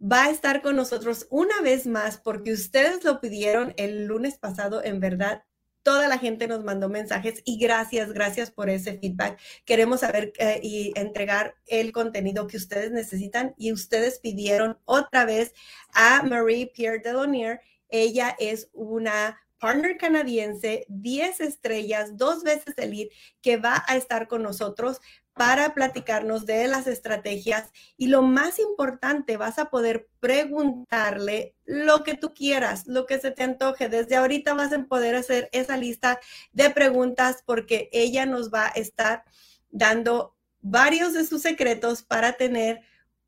va 0.00 0.24
a 0.24 0.30
estar 0.30 0.62
con 0.62 0.76
nosotros 0.76 1.26
una 1.30 1.60
vez 1.62 1.86
más 1.86 2.18
porque 2.18 2.52
ustedes 2.52 3.04
lo 3.04 3.20
pidieron 3.20 3.74
el 3.76 4.06
lunes 4.06 4.38
pasado, 4.38 4.82
en 4.82 5.00
verdad. 5.00 5.44
Toda 5.82 6.06
la 6.06 6.18
gente 6.18 6.46
nos 6.46 6.62
mandó 6.62 6.88
mensajes 6.88 7.42
y 7.44 7.58
gracias, 7.58 8.12
gracias 8.12 8.52
por 8.52 8.70
ese 8.70 8.98
feedback. 8.98 9.40
Queremos 9.64 10.00
saber 10.00 10.32
eh, 10.38 10.60
y 10.62 10.92
entregar 10.94 11.56
el 11.66 11.90
contenido 11.90 12.46
que 12.46 12.56
ustedes 12.56 12.92
necesitan 12.92 13.54
y 13.58 13.72
ustedes 13.72 14.20
pidieron 14.20 14.78
otra 14.84 15.24
vez 15.24 15.54
a 15.92 16.22
Marie 16.22 16.68
Pierre 16.72 17.00
Delonier. 17.00 17.60
Ella 17.88 18.36
es 18.38 18.70
una 18.72 19.40
partner 19.62 19.96
canadiense, 19.96 20.84
10 20.88 21.40
estrellas, 21.40 22.16
dos 22.16 22.42
veces 22.42 22.74
el 22.78 23.08
que 23.40 23.58
va 23.58 23.84
a 23.86 23.96
estar 23.96 24.26
con 24.26 24.42
nosotros 24.42 25.00
para 25.34 25.72
platicarnos 25.72 26.46
de 26.46 26.66
las 26.66 26.88
estrategias 26.88 27.70
y 27.96 28.08
lo 28.08 28.22
más 28.22 28.58
importante, 28.58 29.36
vas 29.36 29.60
a 29.60 29.70
poder 29.70 30.08
preguntarle 30.18 31.54
lo 31.64 32.02
que 32.02 32.16
tú 32.16 32.34
quieras, 32.34 32.88
lo 32.88 33.06
que 33.06 33.20
se 33.20 33.30
te 33.30 33.44
antoje. 33.44 33.88
Desde 33.88 34.16
ahorita 34.16 34.52
vas 34.54 34.72
a 34.72 34.82
poder 34.82 35.14
hacer 35.14 35.48
esa 35.52 35.76
lista 35.76 36.18
de 36.50 36.70
preguntas 36.70 37.44
porque 37.46 37.88
ella 37.92 38.26
nos 38.26 38.52
va 38.52 38.66
a 38.66 38.70
estar 38.70 39.22
dando 39.70 40.34
varios 40.60 41.12
de 41.12 41.24
sus 41.24 41.40
secretos 41.40 42.02
para 42.02 42.32
tener 42.32 42.80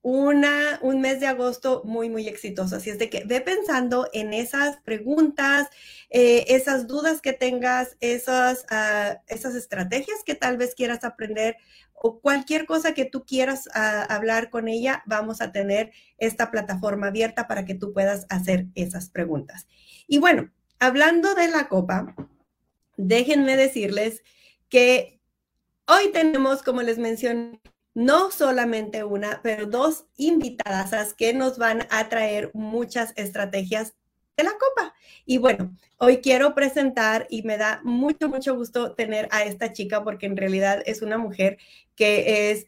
una, 0.04 0.78
un 0.82 1.00
mes 1.00 1.18
de 1.18 1.26
agosto 1.26 1.80
muy, 1.87 2.11
muy 2.11 2.28
exitoso. 2.28 2.76
Así 2.76 2.90
es 2.90 2.99
de 2.99 3.08
que 3.08 3.25
ve 3.25 3.40
pensando 3.40 4.06
en 4.12 4.34
esas 4.34 4.76
preguntas, 4.82 5.70
eh, 6.11 6.44
esas 6.49 6.87
dudas 6.87 7.23
que 7.23 7.32
tengas, 7.32 7.96
esas, 8.00 8.66
ah, 8.68 9.23
esas 9.28 9.54
estrategias 9.54 10.23
que 10.23 10.34
tal 10.34 10.58
vez 10.58 10.75
quieras 10.75 11.04
aprender 11.04 11.56
o 11.94 12.20
cualquier 12.20 12.66
cosa 12.66 12.92
que 12.92 13.06
tú 13.06 13.25
quieras 13.25 13.66
ah, 13.73 14.02
hablar 14.11 14.50
con 14.50 14.68
ella, 14.68 15.02
vamos 15.06 15.40
a 15.40 15.52
tener 15.52 15.90
esta 16.18 16.50
plataforma 16.50 17.06
abierta 17.06 17.49
para 17.49 17.64
que 17.64 17.75
tú 17.75 17.94
puedas 17.94 18.26
hacer 18.28 18.66
esas 18.75 19.08
preguntas. 19.08 19.66
Y 20.06 20.18
bueno, 20.18 20.50
hablando 20.80 21.34
de 21.34 21.49
la 21.49 21.66
copa, 21.70 22.14
déjenme 22.99 23.56
decirles 23.56 24.23
que 24.68 25.18
hoy 25.87 26.12
tenemos, 26.12 26.62
como 26.62 26.82
les 26.82 26.99
mencioné, 26.99 27.58
no 27.94 28.30
solamente 28.30 29.04
una, 29.04 29.40
pero 29.42 29.66
dos 29.66 30.06
invitadas 30.16 31.14
que 31.14 31.32
nos 31.32 31.58
van 31.58 31.86
a 31.90 32.08
traer 32.08 32.50
muchas 32.52 33.12
estrategias 33.16 33.94
de 34.36 34.44
la 34.44 34.52
copa. 34.52 34.94
Y 35.24 35.38
bueno, 35.38 35.74
hoy 35.98 36.18
quiero 36.18 36.54
presentar 36.54 37.26
y 37.30 37.42
me 37.42 37.56
da 37.56 37.80
mucho, 37.84 38.28
mucho 38.28 38.56
gusto 38.56 38.94
tener 38.94 39.28
a 39.30 39.44
esta 39.44 39.72
chica 39.72 40.02
porque 40.02 40.26
en 40.26 40.36
realidad 40.36 40.82
es 40.86 41.02
una 41.02 41.18
mujer 41.18 41.58
que 41.94 42.50
es 42.50 42.66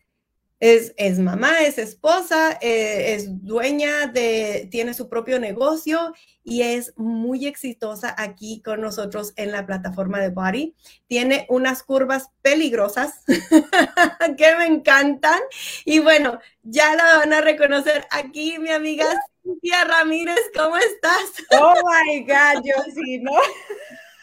es, 0.58 1.18
mamá, 1.18 1.60
es 1.60 1.76
esposa, 1.76 2.58
eh, 2.62 3.14
es 3.14 3.44
dueña 3.44 4.06
de, 4.06 4.68
tiene 4.70 4.94
su 4.94 5.08
propio 5.08 5.38
negocio 5.38 6.14
y 6.42 6.62
es 6.62 6.94
muy 6.96 7.46
exitosa 7.46 8.14
aquí 8.16 8.62
con 8.62 8.80
nosotros 8.80 9.34
en 9.36 9.52
la 9.52 9.66
plataforma 9.66 10.18
de 10.20 10.30
Body. 10.30 10.74
Tiene 11.06 11.46
unas 11.50 11.82
curvas 11.82 12.30
peligrosas 12.40 13.22
que 14.38 14.56
me 14.56 14.66
encantan 14.66 15.40
y 15.84 15.98
bueno, 15.98 16.38
ya 16.62 16.94
la 16.94 17.18
van 17.18 17.32
a 17.32 17.40
reconocer 17.42 18.06
aquí, 18.10 18.58
mi 18.58 18.70
amiga 18.70 19.06
Cintia 19.42 19.84
Ramírez, 19.84 20.40
¿cómo 20.54 20.76
estás? 20.76 21.32
Oh 21.60 21.74
my 21.84 22.20
God, 22.20 22.62
yo 22.64 22.82
sí, 22.94 23.18
¿no? 23.18 23.32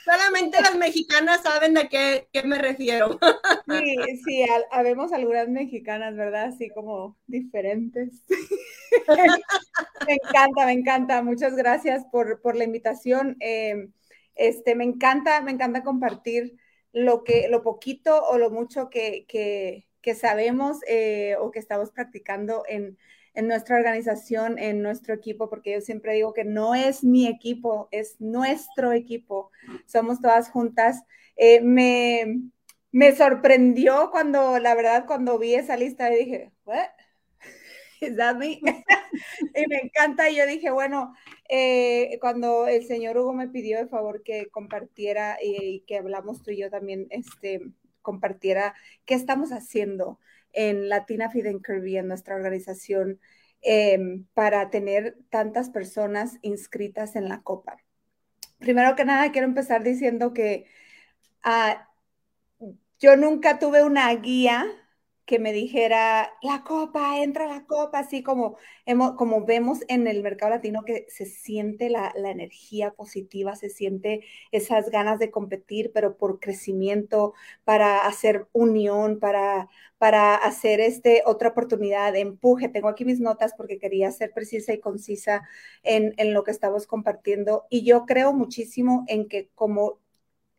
Solamente 0.03 0.61
las 0.61 0.75
mexicanas 0.75 1.41
saben 1.43 1.73
de 1.73 1.87
qué, 1.87 2.43
me 2.43 2.57
refiero. 2.57 3.19
Sí, 3.67 3.95
sí, 4.25 4.45
habemos 4.71 5.13
algunas 5.13 5.47
mexicanas, 5.47 6.15
¿verdad? 6.15 6.45
Así 6.45 6.69
como 6.69 7.17
diferentes. 7.27 8.23
me 10.07 10.13
encanta, 10.13 10.65
me 10.65 10.73
encanta. 10.73 11.23
Muchas 11.23 11.55
gracias 11.55 12.05
por, 12.11 12.55
la 12.55 12.63
invitación. 12.65 13.37
Em, 13.39 13.93
este, 14.35 14.75
me 14.75 14.83
encanta, 14.83 15.41
me 15.41 15.51
encanta 15.51 15.83
compartir 15.83 16.57
lo 16.91 17.23
que, 17.23 17.47
lo 17.49 17.63
poquito 17.63 18.23
o 18.25 18.37
lo 18.37 18.51
mucho 18.51 18.89
que, 18.89 19.25
que, 19.27 20.15
sabemos 20.15 20.79
eh, 20.87 21.35
o 21.39 21.51
que 21.51 21.59
estamos 21.59 21.91
practicando 21.91 22.63
en, 22.67 22.97
en 23.33 23.47
nuestra 23.47 23.77
organización, 23.77 24.59
en 24.59 24.81
nuestro 24.81 25.13
equipo, 25.13 25.49
porque 25.49 25.73
yo 25.73 25.81
siempre 25.81 26.13
digo 26.13 26.33
que 26.33 26.43
no 26.43 26.75
es 26.75 27.03
mi 27.03 27.27
equipo, 27.27 27.87
es 27.91 28.19
nuestro 28.19 28.91
equipo. 28.91 29.51
Somos 29.85 30.21
todas 30.21 30.49
juntas. 30.49 31.03
Eh, 31.35 31.61
me, 31.61 32.41
me 32.91 33.15
sorprendió 33.15 34.09
cuando, 34.11 34.59
la 34.59 34.75
verdad, 34.75 35.05
cuando 35.07 35.39
vi 35.39 35.55
esa 35.55 35.77
lista 35.77 36.13
y 36.13 36.25
dije, 36.25 36.51
¿what? 36.65 36.89
¿Es 38.01 38.15
that 38.17 38.35
me? 38.35 38.59
y 39.55 39.67
me 39.67 39.77
encanta. 39.83 40.29
Y 40.29 40.35
yo 40.35 40.45
dije, 40.45 40.69
bueno, 40.71 41.15
eh, 41.49 42.17
cuando 42.21 42.67
el 42.67 42.85
señor 42.85 43.17
Hugo 43.17 43.33
me 43.33 43.49
pidió 43.49 43.77
de 43.77 43.87
favor 43.87 44.23
que 44.23 44.47
compartiera 44.51 45.37
y, 45.41 45.83
que 45.87 45.97
hablamos 45.97 46.43
tú 46.43 46.51
y 46.51 46.57
yo 46.57 46.69
también, 46.69 47.07
este, 47.09 47.61
compartiera 48.01 48.75
qué 49.05 49.15
estamos 49.15 49.51
haciendo 49.51 50.19
en 50.53 50.89
Latina 50.89 51.29
Feed 51.29 51.47
and 51.47 51.61
en 51.67 52.07
nuestra 52.07 52.35
organización, 52.35 53.19
em, 53.61 54.25
para 54.33 54.69
tener 54.69 55.17
tantas 55.29 55.69
personas 55.69 56.37
inscritas 56.41 57.15
en 57.15 57.29
la 57.29 57.41
Copa. 57.41 57.77
Primero 58.59 58.95
que 58.95 59.05
nada, 59.05 59.31
quiero 59.31 59.47
empezar 59.47 59.83
diciendo 59.83 60.33
que 60.33 60.65
ah, 61.43 61.89
yo 62.99 63.17
nunca 63.17 63.59
tuve 63.59 63.83
una 63.83 64.13
guía 64.15 64.65
que 65.25 65.39
me 65.39 65.53
dijera, 65.53 66.33
la 66.41 66.63
copa, 66.63 67.21
entra 67.21 67.47
la 67.47 67.65
copa, 67.65 67.99
así 67.99 68.23
como, 68.23 68.57
como 69.17 69.45
vemos 69.45 69.79
en 69.87 70.07
el 70.07 70.21
mercado 70.21 70.51
latino 70.51 70.83
que 70.85 71.05
se 71.09 71.25
siente 71.25 71.89
la, 71.89 72.11
la, 72.15 72.31
energía 72.31 72.91
positiva, 72.91 73.55
se 73.55 73.69
siente 73.69 74.21
esas 74.51 74.89
ganas 74.89 75.19
de 75.19 75.31
competir, 75.31 75.91
pero 75.93 76.17
por 76.17 76.39
crecimiento, 76.39 77.33
para 77.63 77.99
hacer 78.05 78.47
unión, 78.51 79.19
para, 79.19 79.69
para 79.97 80.35
hacer 80.35 80.81
este, 80.81 81.23
otra 81.25 81.49
oportunidad 81.49 82.15
empuje. 82.15 82.67
Tengo 82.69 82.89
aquí 82.89 83.05
mis 83.05 83.19
notas 83.21 83.53
porque 83.55 83.79
quería 83.79 84.11
ser 84.11 84.33
precisa 84.33 84.73
y 84.73 84.79
concisa 84.79 85.47
en, 85.83 86.13
en 86.17 86.33
lo 86.33 86.43
que 86.43 86.51
estamos 86.51 86.87
compartiendo. 86.87 87.65
Y 87.69 87.83
yo 87.85 88.05
creo 88.05 88.33
muchísimo 88.33 89.05
en 89.07 89.27
que 89.29 89.49
como 89.55 89.99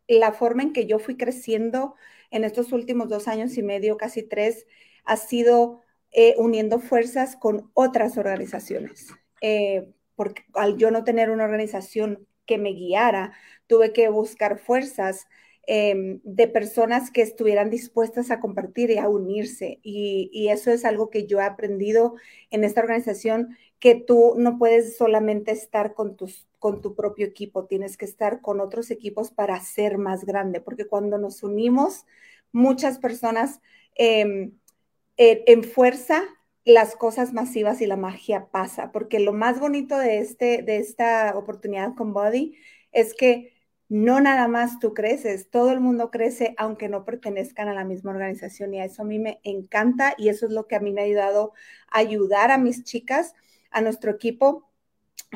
la 0.09 0.33
forma 0.33 0.63
en 0.63 0.73
que 0.73 0.87
yo 0.87 0.99
fui 0.99 1.17
creciendo, 1.17 1.95
en 2.31 2.45
estos 2.45 2.73
últimos 2.73 3.09
dos 3.09 3.29
años 3.29 3.57
y 3.57 3.63
medio, 3.63 3.97
casi 3.97 4.23
tres, 4.23 4.67
ha 5.05 5.17
sido 5.17 5.81
eh, 6.13 6.35
uniendo 6.39 6.79
fuerzas 6.79 7.37
con 7.37 7.71
otras 7.75 8.17
organizaciones. 8.17 9.09
Eh, 9.41 9.93
porque 10.17 10.43
al 10.55 10.77
yo 10.77 10.91
no 10.91 11.05
tener 11.05 11.31
una 11.31 11.45
organización 11.45 12.27
que 12.47 12.59
me 12.59 12.71
guiara, 12.71 13.33
tuve 13.67 13.93
que 13.93 14.09
buscar 14.09 14.59
fuerzas 14.59 15.27
em, 15.67 16.21
de 16.25 16.47
personas 16.47 17.11
que 17.11 17.23
estuvieran 17.23 17.71
dispuestas 17.71 18.31
a 18.31 18.39
compartir 18.41 18.91
y 18.91 18.99
a 18.99 19.09
unirse. 19.09 19.81
Y, 19.83 20.31
y, 20.33 20.49
eso 20.49 20.71
es 20.71 20.85
algo 20.85 21.11
que 21.11 21.27
yo 21.27 21.41
he 21.41 21.45
aprendido 21.45 22.15
en 22.51 22.65
esta 22.65 22.81
organización, 22.81 23.57
que 23.81 23.95
tú 23.95 24.35
no 24.37 24.59
puedes 24.59 24.97
solamente 24.97 25.53
estar 25.53 25.95
con, 25.95 26.17
tus, 26.17 26.47
con 26.65 26.81
tu 26.81 26.95
propio 26.95 27.27
equipo, 27.27 27.67
tienes 27.67 27.99
que 27.99 28.07
estar 28.07 28.41
con 28.41 28.59
otros 28.59 28.91
equipos 28.91 29.31
para 29.31 29.61
ser 29.61 29.99
más 29.99 30.25
grande, 30.25 30.63
porque 30.63 30.87
cuando 30.87 31.19
nos 31.19 31.43
unimos, 31.43 32.07
muchas 32.53 32.97
personas 32.99 33.61
em, 33.97 34.53
en 35.19 35.63
fuerza 35.63 36.25
las 36.65 36.97
cosas 36.97 37.35
masivas 37.35 37.83
y 37.83 37.87
la 37.87 37.99
magia 37.99 38.49
pasa, 38.51 38.93
porque 38.93 39.21
lo 39.21 39.35
más 39.35 39.61
bonito 39.61 39.99
de, 39.99 40.21
este, 40.21 40.63
de 40.63 40.79
esta 40.79 41.35
oportunidad 41.37 41.95
con 41.95 42.15
Body 42.15 42.57
es 42.93 43.13
que 43.13 43.53
no 43.91 44.23
nada 44.23 44.49
más 44.49 44.79
tú 44.79 44.95
creces, 44.95 45.51
todo 45.51 45.71
el 45.71 45.81
mundo 45.81 46.11
crece 46.11 46.55
aunque 46.57 46.89
no 46.89 47.05
pertenezcan 47.05 47.69
a 47.69 47.75
la 47.75 47.85
misma 47.85 48.13
organización 48.13 48.73
y 48.73 48.81
a 48.81 48.87
eso 48.87 49.03
a 49.03 49.05
mí 49.05 49.19
me 49.19 49.39
encanta 49.43 50.15
y 50.17 50.31
eso 50.31 50.47
es 50.47 50.53
lo 50.53 50.67
que 50.67 50.77
a 50.77 50.81
mí 50.81 50.93
me 50.93 51.03
ha 51.03 51.05
ayudado 51.05 51.53
a 51.91 51.99
ayudar 51.99 52.51
a 52.51 52.57
mis 52.57 52.85
chicas, 52.85 53.35
a 53.71 53.83
nuestro 53.83 54.11
equipo 54.11 54.71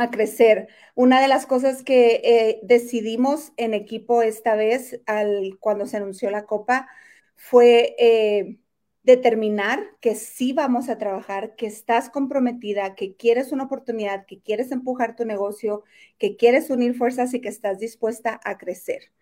a 0.01 0.11
crecer. 0.11 0.69
Una 0.95 1.21
de 1.21 1.29
las 1.29 1.47
cosas 1.47 1.83
que 1.83 2.21
eh, 2.25 2.61
decidimos 2.63 3.53
en 3.57 3.75
equipo 3.75 4.23
esta 4.23 4.55
vez 4.57 5.01
al, 5.07 5.59
cuando 5.61 5.87
se 5.87 5.97
anunció 5.97 6.31
la 6.31 6.47
copa 6.47 6.89
fue 7.37 7.95
eh, 7.99 8.59
determinar 9.03 9.81
que 10.01 10.15
sí 10.15 10.53
vamos 10.53 10.89
a 10.89 10.99
trabajar, 10.99 11.57
que 11.57 11.67
estás 11.67 12.11
comprometida, 12.11 12.95
que 12.95 13.17
quieres 13.17 13.53
una 13.53 13.65
oportunidad, 13.65 14.27
que 14.27 14.41
quieres 14.41 14.73
empujar 14.73 15.17
tu 15.17 15.25
negocio, 15.25 15.85
que 16.19 16.37
quieres 16.37 16.71
unir 16.71 16.95
fuerzas 16.95 17.33
y 17.35 17.41
que 17.41 17.49
estás 17.49 17.79
dispuesta 17.79 18.41
a 18.45 18.59
crecer. 18.59 19.13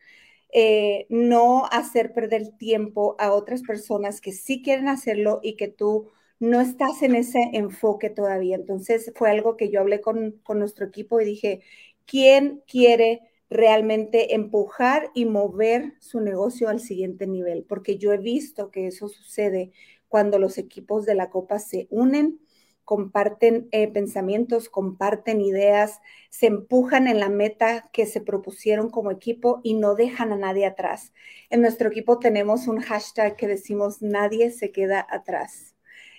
Eh, 0.52 1.06
no 1.10 1.66
hacer 1.70 2.12
perder 2.12 2.56
tiempo 2.56 3.16
a 3.18 3.32
otras 3.32 3.62
personas 3.62 4.20
que 4.20 4.32
sí 4.32 4.62
quieren 4.62 4.88
hacerlo 4.88 5.40
y 5.42 5.56
que 5.56 5.68
tú 5.68 6.10
no 6.40 6.60
estás 6.60 7.02
en 7.02 7.14
ese 7.16 7.50
enfoque 7.52 8.10
todavía. 8.10 8.56
Entonces 8.56 9.12
fue 9.16 9.30
algo 9.30 9.56
que 9.56 9.70
yo 9.70 9.80
hablé 9.80 10.00
con, 10.00 10.40
nuestro 10.54 10.86
equipo 10.86 11.20
y 11.20 11.24
dije, 11.24 11.62
¿quién 12.06 12.62
quiere 12.66 13.22
realmente 13.50 14.34
empujar 14.34 15.10
y 15.14 15.24
mover 15.24 15.94
su 16.00 16.20
negocio 16.20 16.68
al 16.68 16.80
siguiente 16.80 17.26
nivel, 17.26 17.64
porque 17.68 17.96
yo 17.96 18.12
he 18.12 18.18
visto 18.18 18.70
que 18.70 18.86
eso 18.88 19.08
sucede 19.08 19.72
cuando 20.08 20.38
los 20.38 20.58
equipos 20.58 21.06
de 21.06 21.14
la 21.14 21.30
Copa 21.30 21.58
se 21.58 21.86
unen, 21.90 22.40
comparten 22.84 23.68
eh, 23.72 23.88
pensamientos, 23.88 24.68
comparten 24.68 25.40
ideas, 25.40 26.00
se 26.30 26.46
empujan 26.46 27.08
en 27.08 27.20
la 27.20 27.28
meta 27.28 27.90
que 27.92 28.06
se 28.06 28.20
propusieron 28.20 28.90
como 28.90 29.10
equipo 29.10 29.60
y 29.64 29.74
no 29.74 29.94
dejan 29.94 30.32
a 30.32 30.36
nadie 30.36 30.66
atrás. 30.66 31.12
En 31.50 31.60
nuestro 31.62 31.88
equipo 31.88 32.18
tenemos 32.18 32.68
un 32.68 32.80
hashtag 32.80 33.36
que 33.36 33.48
decimos 33.48 34.02
nadie 34.02 34.50
se 34.50 34.70
queda 34.72 35.06
atrás. 35.10 35.75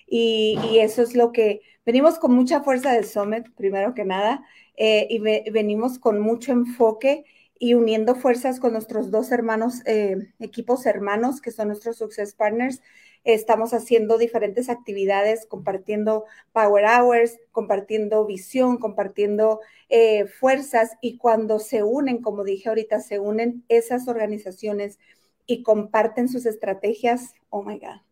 Y, 0.07 0.79
eso 0.79 1.01
es 1.01 1.15
lo 1.15 1.31
que 1.31 1.61
venimos 1.85 2.17
con 2.17 2.33
mucha 2.33 2.61
fuerza 2.63 2.93
del 2.93 3.05
Summit, 3.05 3.47
primero 3.55 3.93
que 3.93 4.05
nada, 4.05 4.43
eh, 4.77 5.07
y 5.09 5.19
venimos 5.19 5.99
con 5.99 6.19
mucho 6.19 6.51
enfoque 6.53 7.25
y 7.59 7.73
uniendo 7.73 8.15
fuerzas 8.15 8.59
con 8.59 8.73
nuestros 8.73 9.11
dos 9.11 9.31
hermanos, 9.31 9.81
eh, 9.85 10.17
equipos 10.39 10.85
hermanos, 10.85 11.41
que 11.41 11.51
son 11.51 11.67
nuestros 11.67 11.97
Success 11.97 12.33
Partners. 12.33 12.81
Estamos 13.23 13.73
haciendo 13.73 14.17
diferentes 14.17 14.69
actividades, 14.69 15.45
compartiendo 15.47 16.25
Power 16.53 16.85
Hours, 16.85 17.37
compartiendo 17.51 18.25
visión, 18.25 18.77
compartiendo 18.77 19.59
eh, 19.89 20.27
fuerzas 20.27 20.91
y 21.01 21.17
cuando 21.17 21.59
se 21.59 21.83
unen, 21.83 22.21
como 22.21 22.43
dije 22.43 22.69
ahorita, 22.69 23.01
se 23.01 23.19
unen 23.19 23.65
esas 23.67 24.07
organizaciones 24.07 24.99
y 25.45 25.63
comparten 25.63 26.29
sus 26.29 26.45
estrategias, 26.45 27.33
oh 27.49 27.63
my 27.63 27.79
God, 27.79 28.06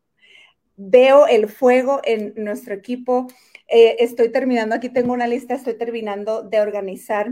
veo 0.77 1.27
el 1.27 1.47
fuego 1.49 2.01
en 2.03 2.33
nuestro 2.38 2.73
equipo, 2.73 3.27
eh, 3.67 3.97
estoy 3.99 4.31
terminando, 4.31 4.75
aquí 4.75 4.89
tengo 4.89 5.13
una 5.13 5.27
lista, 5.27 5.55
estoy 5.55 5.77
terminando 5.77 6.43
de 6.43 6.59
organizar 6.61 7.29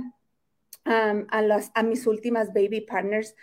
a, 0.86 1.41
las, 1.41 1.71
a 1.75 1.84
mis 1.84 2.08
últimas 2.08 2.53
baby 2.53 2.82
partners 2.82 3.36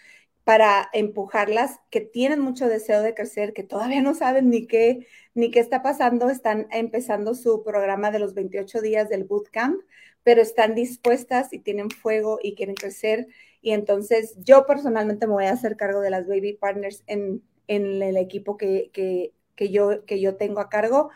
para 0.45 0.89
empujarlas, 0.93 1.79
que 1.91 2.01
tienen 2.01 2.41
mucho 2.41 2.69
deseo 2.69 3.03
de 3.03 3.15
crecer, 3.15 3.53
que 3.53 3.63
todavía 3.63 4.03
no 4.03 4.15
saben 4.15 4.51
ni 4.51 4.67
qué, 4.67 5.07
ni 5.35 5.51
qué 5.51 5.61
está 5.61 5.83
pasando, 5.83 6.29
están 6.29 6.67
empezando 6.71 7.35
su 7.35 7.63
programa 7.63 8.11
de 8.11 8.19
los 8.19 8.35
28 8.35 8.81
días 8.81 9.09
del 9.09 9.25
bootcamp, 9.25 9.81
pero 10.23 10.43
están 10.43 10.75
dispuestas 10.75 11.53
y 11.53 11.61
tienen 11.61 11.91
fuego 11.91 12.39
y 12.43 12.55
quieren 12.55 12.75
crecer. 12.75 13.29
Y 13.63 13.73
entonces 13.73 14.35
yo 14.39 14.67
personalmente 14.67 15.27
me 15.27 15.35
voy 15.35 15.45
a 15.45 15.53
hacer 15.53 15.77
cargo 15.77 16.01
de 16.01 16.11
las 16.11 16.27
baby 16.27 16.55
partners 16.55 17.05
en, 17.07 17.43
en 17.69 18.03
el 18.03 18.17
equipo 18.17 18.57
que, 18.57 18.91
que, 18.93 19.33
que, 19.61 19.69
yo, 19.69 20.07
que 20.07 20.19
yo 20.19 20.37
tengo 20.37 20.61
a 20.61 20.71
cargo 20.71 21.11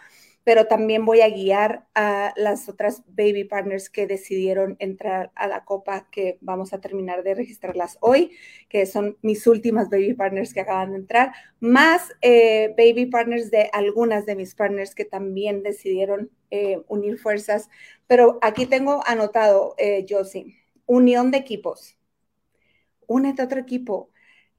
pero 0.44 0.66
también 0.66 1.06
voy 1.06 1.22
a 1.22 1.30
guiar 1.30 1.86
a 1.94 2.34
las 2.36 2.68
otras 2.68 3.02
baby 3.08 3.44
partners 3.44 3.88
que 3.88 4.06
decidieron 4.06 4.76
entrar 4.78 5.32
a 5.34 5.48
la 5.48 5.64
copa, 5.64 6.06
que 6.10 6.38
vamos 6.42 6.74
a 6.74 6.80
terminar 6.80 7.22
de 7.22 7.34
registrarlas 7.34 7.96
hoy, 8.00 8.30
que 8.68 8.84
son 8.84 9.16
mis 9.22 9.46
últimas 9.46 9.88
baby 9.88 10.12
partners 10.12 10.52
que 10.52 10.60
acaban 10.60 10.90
de 10.90 10.98
entrar, 10.98 11.32
más 11.60 12.12
eh, 12.20 12.74
baby 12.76 13.06
partners 13.06 13.50
de 13.50 13.70
algunas 13.72 14.26
de 14.26 14.36
mis 14.36 14.54
partners 14.54 14.94
que 14.94 15.06
también 15.06 15.62
decidieron 15.62 16.30
eh, 16.50 16.82
unir 16.88 17.18
fuerzas. 17.18 17.70
Pero 18.06 18.38
aquí 18.42 18.66
tengo 18.66 19.02
anotado, 19.06 19.74
eh, 19.78 20.04
Josie, 20.06 20.58
unión 20.84 21.30
de 21.30 21.38
equipos. 21.38 21.98
Únete 23.06 23.40
a 23.42 23.46
otro 23.46 23.60
equipo. 23.60 24.10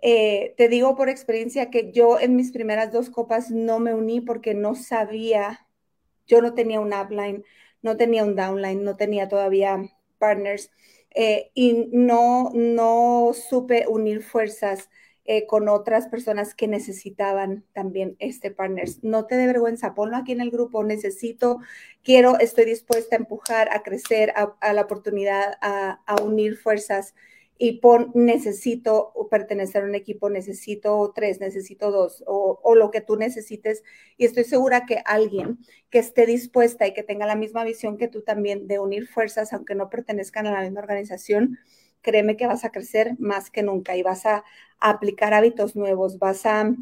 Eh, 0.01 0.53
te 0.57 0.67
digo 0.69 0.95
por 0.95 1.09
experiencia 1.09 1.69
que 1.69 1.91
yo 1.91 2.19
en 2.19 2.35
mis 2.35 2.51
primeras 2.51 2.91
dos 2.91 3.09
copas 3.09 3.49
no 3.51 3.79
me 3.79 3.93
uní 3.93 4.21
porque 4.21 4.53
no 4.53 4.75
sabía 4.75 5.65
yo 6.27 6.41
no 6.41 6.53
tenía 6.53 6.79
un 6.79 6.93
upline, 6.93 7.43
no 7.81 7.97
tenía 7.97 8.23
un 8.23 8.35
downline, 8.35 8.83
no 8.83 8.95
tenía 8.95 9.27
todavía 9.27 9.83
partners 10.17 10.71
eh, 11.13 11.51
y 11.53 11.87
no, 11.91 12.51
no 12.53 13.31
supe 13.33 13.85
unir 13.87 14.23
fuerzas 14.23 14.89
eh, 15.25 15.47
con 15.47 15.69
otras 15.69 16.07
personas 16.07 16.53
que 16.53 16.67
necesitaban 16.67 17.65
también 17.73 18.15
este 18.19 18.51
partners. 18.51 19.03
No 19.03 19.25
te 19.25 19.35
dé 19.35 19.47
vergüenza, 19.47 19.95
ponlo 19.95 20.17
aquí 20.17 20.33
en 20.33 20.41
el 20.41 20.51
grupo, 20.51 20.83
necesito, 20.83 21.59
quiero, 22.03 22.37
estoy 22.39 22.65
dispuesta 22.65 23.15
a 23.15 23.19
empujar, 23.19 23.69
a 23.71 23.81
crecer, 23.81 24.33
a, 24.35 24.73
la 24.73 24.81
oportunidad, 24.81 25.57
a, 25.61 26.01
a 26.05 26.21
unir 26.21 26.57
fuerzas 26.57 27.15
y 27.57 27.79
pon 27.79 28.11
necesito 28.13 29.13
pertenecer 29.31 29.83
a 29.83 29.85
un 29.85 29.95
equipo, 29.95 30.29
necesito 30.29 31.11
tres, 31.15 31.39
necesito 31.39 31.91
dos 31.91 32.23
o, 32.27 32.75
lo 32.75 32.91
que 32.91 33.01
tú 33.01 33.15
necesites. 33.15 33.83
Y 34.17 34.25
estoy 34.25 34.43
segura 34.43 34.85
que 34.85 35.01
alguien 35.05 35.59
que 35.89 35.99
esté 35.99 36.25
dispuesta 36.25 36.87
y 36.87 36.93
que 36.93 37.03
tenga 37.03 37.25
la 37.25 37.35
misma 37.35 37.63
visión 37.63 37.97
que 37.97 38.07
tú 38.07 38.21
también 38.21 38.67
de 38.67 38.79
unir 38.79 39.07
fuerzas, 39.07 39.53
aunque 39.53 39.75
no 39.75 39.89
pertenezcan 39.89 40.47
a 40.47 40.51
la 40.51 40.61
misma 40.61 40.81
organización, 40.81 41.57
créeme 42.01 42.37
que 42.37 42.47
vas 42.47 42.65
a 42.65 42.71
crecer 42.71 43.15
más 43.19 43.49
que 43.49 43.63
nunca 43.63 43.95
y 43.95 44.03
vas 44.03 44.25
a, 44.25 44.43
aplicar 44.79 45.33
hábitos 45.33 45.75
nuevos, 45.75 46.19
vas 46.19 46.45
a, 46.45 46.75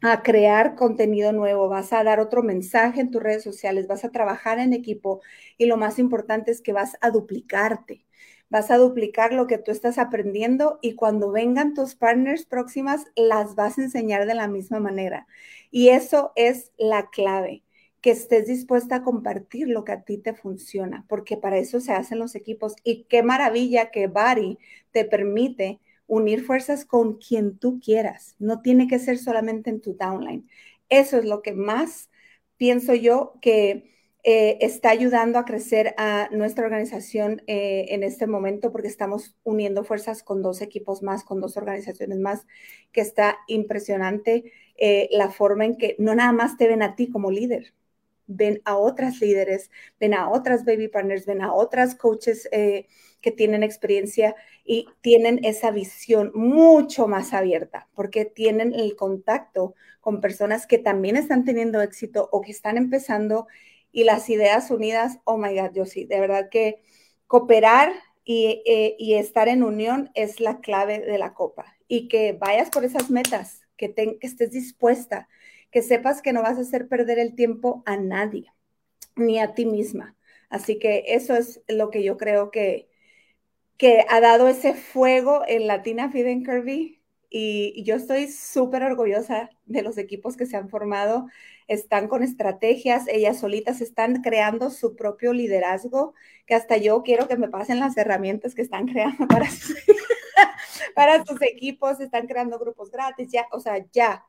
a 0.00 0.22
crear 0.22 0.74
contenido 0.74 1.32
nuevo, 1.32 1.68
vas 1.68 1.92
a 1.92 2.02
dar 2.02 2.20
otro 2.20 2.42
mensaje 2.42 3.00
en 3.00 3.10
tus 3.10 3.22
redes 3.22 3.44
sociales, 3.44 3.86
vas 3.86 4.04
a 4.04 4.10
trabajar 4.10 4.58
en 4.58 4.72
equipo 4.72 5.20
y 5.58 5.66
lo 5.66 5.76
más 5.76 5.98
importante 5.98 6.50
es 6.50 6.62
que 6.62 6.72
vas 6.72 6.96
a 7.02 7.10
duplicarte 7.10 8.06
vas 8.50 8.70
a 8.70 8.78
duplicar 8.78 9.32
lo 9.32 9.46
que 9.46 9.58
tú 9.58 9.70
estás 9.70 9.98
aprendiendo 9.98 10.78
y 10.82 10.94
cuando 10.94 11.30
vengan 11.30 11.74
tus 11.74 11.94
partners 11.94 12.44
próximas, 12.46 13.06
las 13.16 13.54
vas 13.54 13.78
a 13.78 13.82
enseñar 13.82 14.26
de 14.26 14.34
la 14.34 14.48
misma 14.48 14.80
manera. 14.80 15.26
Y 15.70 15.90
eso 15.90 16.32
es 16.36 16.72
la 16.78 17.10
clave, 17.10 17.62
que 18.00 18.10
estés 18.10 18.46
dispuesta 18.46 18.96
a 18.96 19.02
compartir 19.02 19.68
lo 19.68 19.84
que 19.84 19.92
a 19.92 20.02
ti 20.02 20.18
te 20.18 20.34
funciona, 20.34 21.04
porque 21.08 21.36
para 21.36 21.58
eso 21.58 21.80
se 21.80 21.92
hacen 21.92 22.18
los 22.18 22.34
equipos. 22.34 22.74
Y 22.84 23.04
qué 23.04 23.22
maravilla 23.22 23.90
que 23.90 24.06
Bari 24.06 24.58
te 24.92 25.04
permite 25.04 25.80
unir 26.06 26.44
fuerzas 26.44 26.84
con 26.84 27.18
quien 27.18 27.58
tú 27.58 27.80
quieras. 27.80 28.34
No 28.38 28.62
tiene 28.62 28.88
que 28.88 28.98
ser 28.98 29.18
solamente 29.18 29.70
en 29.70 29.80
tu 29.80 29.94
downline. 29.94 30.48
Eso 30.88 31.18
es 31.18 31.24
lo 31.24 31.42
que 31.42 31.52
más 31.52 32.10
pienso 32.56 32.94
yo 32.94 33.34
que 33.42 33.97
eh, 34.24 34.58
está 34.60 34.90
ayudando 34.90 35.38
a 35.38 35.44
crecer 35.44 35.94
a 35.96 36.28
nuestra 36.32 36.64
organización 36.64 37.42
eh, 37.46 37.86
en 37.90 38.02
este 38.02 38.26
momento 38.26 38.72
porque 38.72 38.88
estamos 38.88 39.36
uniendo 39.44 39.84
fuerzas 39.84 40.22
con 40.24 40.42
dos 40.42 40.60
equipos 40.60 41.02
más, 41.02 41.22
con 41.22 41.40
dos 41.40 41.56
organizaciones 41.56 42.18
más, 42.18 42.46
que 42.92 43.00
está 43.00 43.38
impresionante 43.46 44.52
eh, 44.76 45.08
la 45.12 45.30
forma 45.30 45.64
en 45.64 45.76
que 45.76 45.94
no 45.98 46.14
nada 46.14 46.32
más 46.32 46.56
te 46.56 46.66
ven 46.66 46.82
a 46.82 46.96
ti 46.96 47.08
como 47.08 47.30
líder, 47.30 47.74
ven 48.26 48.60
a 48.64 48.76
otras 48.76 49.20
líderes, 49.20 49.70
ven 50.00 50.14
a 50.14 50.28
otras 50.28 50.64
baby 50.64 50.88
partners, 50.88 51.24
ven 51.24 51.40
a 51.40 51.54
otras 51.54 51.94
coaches 51.94 52.48
que 52.50 53.32
tienen 53.32 53.62
experiencia 53.62 54.34
y 54.64 54.86
tienen 55.00 55.44
esa 55.44 55.70
visión 55.70 56.32
mucho 56.34 57.08
más 57.08 57.32
abierta 57.32 57.88
porque 57.94 58.24
tienen 58.24 58.74
el 58.74 58.96
contacto 58.96 59.74
con 60.00 60.20
personas 60.20 60.66
que 60.66 60.78
también 60.78 61.16
están 61.16 61.44
teniendo 61.44 61.80
éxito 61.80 62.28
o 62.32 62.40
que 62.40 62.52
están 62.52 62.76
empezando 62.76 63.46
y 63.92 64.04
las 64.04 64.28
ideas 64.30 64.70
unidas, 64.70 65.18
oh 65.24 65.38
my 65.38 65.54
God, 65.54 65.72
yo 65.74 65.84
sí, 65.86 66.04
de 66.04 66.20
verdad 66.20 66.48
que 66.50 66.82
cooperar 67.26 67.92
y, 68.24 68.62
eh, 68.66 68.96
estar 69.18 69.48
en 69.48 69.62
unión 69.62 70.10
es 70.14 70.40
la 70.40 70.60
clave 70.60 71.00
de 71.00 71.18
la 71.18 71.34
copa 71.34 71.76
y 71.88 72.08
que 72.08 72.32
vayas 72.32 72.70
por 72.70 72.84
esas 72.84 73.10
metas, 73.10 73.62
que, 73.76 73.94
que 73.94 74.18
estés 74.20 74.50
dispuesta, 74.50 75.28
que 75.70 75.82
sepas 75.82 76.22
que 76.22 76.32
no 76.32 76.42
vas 76.42 76.58
a 76.58 76.62
hacer 76.62 76.88
perder 76.88 77.18
el 77.18 77.34
tiempo 77.34 77.82
a 77.86 77.96
nadie, 77.96 78.52
ni 79.16 79.38
a 79.38 79.54
ti 79.54 79.66
misma. 79.66 80.16
Así 80.50 80.78
que 80.78 81.04
eso 81.08 81.36
es 81.36 81.62
lo 81.68 81.90
que 81.90 82.02
yo 82.02 82.16
creo 82.16 82.50
que, 82.50 82.88
que 83.76 84.04
ha 84.08 84.20
dado 84.20 84.48
ese 84.48 84.74
fuego 84.74 85.42
en 85.46 85.66
Latina 85.66 86.10
Feed 86.10 86.26
Y, 87.30 87.82
yo 87.84 87.94
estoy 87.96 88.28
súper 88.28 88.82
orgullosa 88.82 89.50
de 89.66 89.82
los 89.82 89.98
equipos 89.98 90.36
que 90.36 90.46
se 90.46 90.56
han 90.56 90.68
formado. 90.70 91.26
Están 91.66 92.08
con 92.08 92.22
estrategias, 92.22 93.06
ellas 93.08 93.38
solitas 93.40 93.80
están 93.80 94.22
creando 94.22 94.70
su 94.70 94.96
propio 94.96 95.32
liderazgo, 95.32 96.14
que 96.46 96.54
hasta 96.54 96.78
yo 96.78 97.02
quiero 97.02 97.28
que 97.28 97.36
me 97.36 97.48
pasen 97.48 97.80
las 97.80 97.96
herramientas 97.96 98.54
que 98.54 98.62
están 98.62 98.86
creando 98.88 99.26
para 99.28 99.50
sus, 99.50 99.76
para 100.94 101.24
sus 101.24 101.40
equipos, 101.42 102.00
están 102.00 102.26
creando 102.26 102.58
grupos 102.58 102.90
gratis, 102.90 103.30
ya, 103.30 103.46
o 103.52 103.60
sea, 103.60 103.84
ya, 103.92 104.24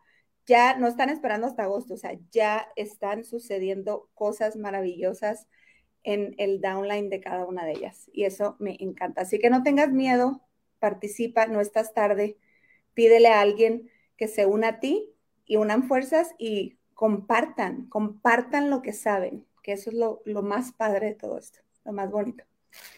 ya 0.45 0.75
no 0.77 0.87
están 0.87 1.09
esperando 1.09 1.47
hasta 1.47 1.63
agosto, 1.63 1.93
o 1.93 1.97
sea, 1.97 2.17
ya 2.31 2.67
están 2.75 3.23
sucediendo 3.23 4.09
cosas 4.15 4.55
maravillosas 4.57 5.47
en 6.03 6.35
el 6.37 6.61
downline 6.61 7.09
de 7.09 7.21
cada 7.21 7.45
una 7.45 7.65
de 7.65 7.73
ellas. 7.73 8.09
Y 8.13 8.25
eso 8.25 8.55
me 8.59 8.77
encanta. 8.79 9.21
Así 9.21 9.39
que 9.39 9.49
no 9.49 9.63
tengas 9.63 9.91
miedo, 9.91 10.41
participa, 10.79 11.47
no 11.47 11.61
estás 11.61 11.93
tarde 11.93 12.37
pídele 12.93 13.29
a 13.29 13.41
alguien 13.41 13.89
que 14.17 14.27
se 14.27 14.45
una 14.45 14.67
a 14.67 14.79
ti 14.79 15.09
y 15.45 15.57
unan 15.57 15.87
fuerzas 15.87 16.29
y 16.37 16.77
compartan, 16.93 17.87
compartan 17.87 18.69
lo 18.69 18.81
que 18.81 18.93
saben, 18.93 19.45
que 19.63 19.73
eso 19.73 19.89
es 19.89 19.95
lo, 19.95 20.41
más 20.41 20.73
padre 20.73 21.07
de 21.07 21.15
todo 21.15 21.37
esto, 21.37 21.59
lo 21.85 21.93
más 21.93 22.11
bonito. 22.11 22.43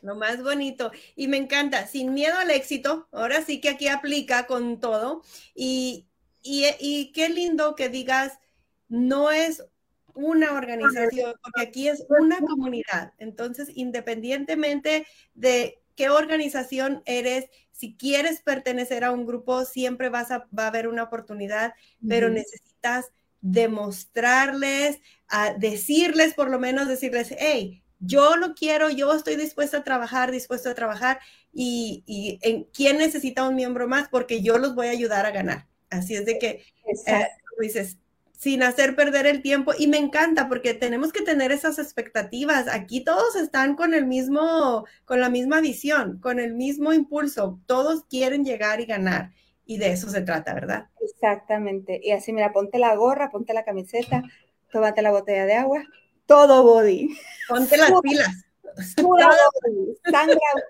Lo 0.01 0.15
más 0.15 0.43
bonito. 0.43 0.91
Y 1.15 1.27
me 1.29 1.37
encanta, 1.37 1.87
sin 1.87 2.13
miedo 2.13 2.37
al 2.37 2.51
éxito, 2.51 3.07
ahora 3.11 3.41
sí 3.41 3.61
que 3.61 3.69
aquí 3.69 3.87
aplica 3.87 4.47
con 4.47 4.81
todo. 4.81 5.21
Y, 5.55 6.07
y, 6.41 6.65
y 6.79 7.13
qué 7.13 7.29
lindo 7.29 7.75
que 7.75 7.87
digas, 7.87 8.39
no 8.89 9.31
es 9.31 9.63
una 10.13 10.53
organización, 10.53 11.33
porque 11.41 11.61
aquí 11.61 11.87
es 11.87 12.05
una 12.09 12.39
comunidad. 12.39 13.13
Entonces, 13.17 13.69
independientemente 13.75 15.05
de 15.33 15.80
qué 16.01 16.09
organización 16.09 17.03
eres, 17.05 17.45
si 17.71 17.95
quieres 17.95 18.41
pertenecer 18.41 19.03
a 19.03 19.11
un 19.11 19.23
grupo, 19.23 19.65
siempre 19.65 20.09
vas 20.09 20.31
a, 20.31 20.47
va 20.57 20.63
a 20.63 20.67
haber 20.67 20.87
una 20.87 21.03
oportunidad, 21.03 21.75
pero 22.09 22.27
necesitas 22.27 23.11
demostrarles, 23.39 24.99
a 25.27 25.53
decirles, 25.53 26.33
por 26.33 26.49
lo 26.49 26.57
menos 26.57 26.87
decirles, 26.87 27.35
hey, 27.37 27.83
yo 27.99 28.35
lo 28.35 28.55
quiero, 28.55 28.89
yo 28.89 29.13
estoy 29.13 29.35
dispuesta 29.35 29.77
a 29.77 29.83
trabajar, 29.83 30.31
dispuesto 30.31 30.71
a 30.71 30.73
trabajar 30.73 31.19
y, 31.53 32.03
y 32.07 32.39
en 32.41 32.63
quién 32.73 32.97
necesita 32.97 33.47
un 33.47 33.53
miembro 33.53 33.87
más 33.87 34.09
porque 34.09 34.41
yo 34.41 34.57
los 34.57 34.73
voy 34.73 34.87
a 34.87 34.91
ayudar 34.91 35.27
a 35.27 35.31
ganar. 35.31 35.67
Así 35.91 36.15
es 36.15 36.25
de 36.25 36.39
que, 36.39 36.65
eh, 37.05 37.27
dices, 37.59 37.99
sin 38.41 38.63
hacer 38.63 38.95
perder 38.95 39.27
el 39.27 39.43
tiempo. 39.43 39.71
Y 39.77 39.85
me 39.85 39.99
encanta 39.99 40.49
porque 40.49 40.73
tenemos 40.73 41.13
que 41.13 41.21
tener 41.21 41.51
esas 41.51 41.77
expectativas. 41.77 42.67
Aquí 42.67 43.03
todos 43.03 43.35
están 43.35 43.75
con 43.75 43.93
el 43.93 44.07
mismo, 44.07 44.87
con 45.05 45.19
la 45.19 45.29
misma 45.29 45.61
visión, 45.61 46.19
con 46.19 46.39
el 46.39 46.55
mismo 46.55 46.91
impulso. 46.91 47.59
Todos 47.67 48.03
quieren 48.05 48.43
llegar 48.43 48.81
y 48.81 48.87
ganar. 48.87 49.29
Y 49.63 49.77
de 49.77 49.91
eso 49.91 50.09
se 50.09 50.21
trata, 50.21 50.55
¿verdad? 50.55 50.89
Exactamente. 51.01 52.01
Y 52.01 52.13
así, 52.13 52.33
mira, 52.33 52.51
ponte 52.51 52.79
la 52.79 52.95
gorra, 52.95 53.29
ponte 53.29 53.53
la 53.53 53.63
camiseta, 53.63 54.23
tómate 54.71 55.03
la 55.03 55.11
botella 55.11 55.45
de 55.45 55.53
agua, 55.53 55.83
todo 56.25 56.63
body. 56.63 57.15
Ponte 57.47 57.77
las 57.77 57.91
pilas. 58.01 58.47
todo 58.95 59.13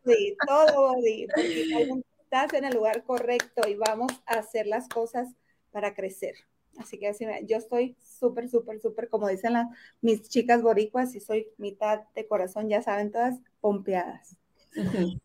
body, 0.04 0.36
todo 0.46 0.92
body. 0.92 1.28
Porque 1.28 2.02
estás 2.22 2.54
en 2.54 2.66
el 2.66 2.74
lugar 2.74 3.04
correcto 3.04 3.66
y 3.66 3.76
vamos 3.76 4.12
a 4.26 4.40
hacer 4.40 4.68
las 4.68 4.90
cosas 4.90 5.30
para 5.72 5.94
crecer. 5.94 6.36
Así 6.78 6.98
que 6.98 7.08
así, 7.08 7.26
yo 7.48 7.58
estoy 7.58 7.96
súper, 8.02 8.50
súper, 8.50 8.80
súper, 8.80 9.10
como 9.10 9.28
dicen 9.28 9.54
las, 9.54 9.68
mis 10.02 10.28
chicas 10.30 10.62
boricuas, 10.62 11.16
y 11.16 11.20
soy 11.20 11.48
mitad 11.58 12.02
de 12.16 12.28
corazón, 12.28 12.70
ya 12.70 12.82
saben 12.82 13.12
todas, 13.12 13.40
pompeadas. 13.60 14.38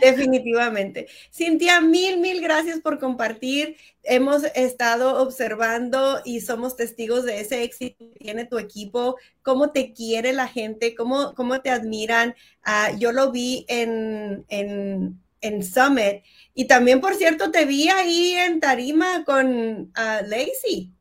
Definitivamente. 0.00 1.08
Cintia, 1.32 1.80
mil, 1.80 2.18
mil 2.18 2.40
gracias 2.40 2.80
por 2.80 2.98
compartir. 2.98 3.76
Hemos 4.02 4.44
estado 4.54 5.22
observando 5.22 6.20
y 6.24 6.40
somos 6.40 6.76
testigos 6.76 7.24
de 7.24 7.40
ese 7.40 7.62
éxito 7.62 8.10
que 8.12 8.18
tiene 8.18 8.44
tu 8.44 8.58
equipo, 8.58 9.16
cómo 9.42 9.70
te 9.70 9.92
quiere 9.92 10.32
la 10.32 10.48
gente, 10.48 10.94
cómo, 10.94 11.34
cómo 11.34 11.60
te 11.60 11.70
admiran. 11.70 12.34
Ah, 12.62 12.90
yo 12.98 13.12
lo 13.12 13.30
vi 13.30 13.64
en, 13.68 14.44
en, 14.48 15.20
en 15.40 15.62
Summit 15.64 16.22
y 16.54 16.66
también, 16.66 17.00
por 17.00 17.14
cierto, 17.14 17.50
te 17.50 17.64
vi 17.64 17.88
ahí 17.88 18.32
en 18.32 18.60
Tarima 18.60 19.24
con 19.24 19.48
uh, 19.48 20.26
Lacey. 20.26 20.92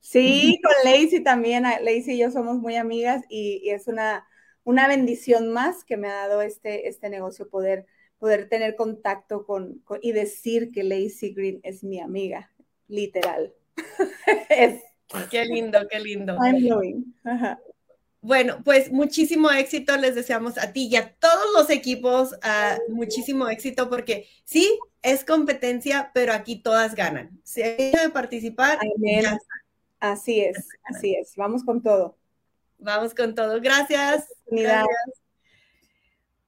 Sí, 0.00 0.60
con 0.62 0.72
Lacey 0.90 1.22
también. 1.22 1.64
Lacey 1.64 2.14
y 2.14 2.18
yo 2.18 2.30
somos 2.30 2.58
muy 2.58 2.76
amigas 2.76 3.24
y, 3.28 3.68
es 3.70 3.88
una, 3.88 4.26
una 4.64 4.88
bendición 4.88 5.48
más 5.48 5.84
que 5.84 5.96
me 5.96 6.08
ha 6.08 6.28
dado 6.28 6.42
este, 6.42 6.88
este 6.88 7.10
negocio 7.10 7.48
poder, 7.48 7.86
poder 8.18 8.48
tener 8.48 8.76
contacto 8.76 9.44
con, 9.44 9.82
y 10.02 10.12
decir 10.12 10.70
que 10.72 10.84
Lacey 10.84 11.34
Green 11.34 11.60
es 11.62 11.82
mi 11.82 12.00
amiga, 12.00 12.52
literal. 12.86 13.52
Qué 15.30 15.44
lindo, 15.46 15.78
qué 15.90 16.00
lindo. 16.00 16.36
I'm. 16.36 17.56
Bueno, 18.20 18.62
pues 18.64 18.90
muchísimo 18.90 19.50
éxito 19.50 19.96
les 19.96 20.14
deseamos 20.14 20.58
a 20.58 20.72
ti 20.72 20.88
y 20.88 20.96
a 20.96 21.14
todos 21.14 21.46
los 21.54 21.70
equipos, 21.70 22.32
uh, 22.32 22.92
muchísimo 22.92 23.48
éxito 23.48 23.88
porque 23.88 24.28
sí, 24.44 24.78
es 25.02 25.24
competencia, 25.24 26.10
pero 26.12 26.32
aquí 26.32 26.56
todas 26.56 26.94
ganan. 26.94 27.40
Si 27.44 27.62
hay 27.62 27.92
que 27.92 28.10
participar, 28.12 28.78
así 30.00 30.40
es, 30.40 30.68
así 30.84 31.14
es. 31.14 31.34
Vamos 31.36 31.64
con 31.64 31.82
todo. 31.82 32.16
Vamos 32.78 33.14
con 33.14 33.34
todo. 33.34 33.60
Gracias. 33.60 34.26
Gracias. 34.46 34.88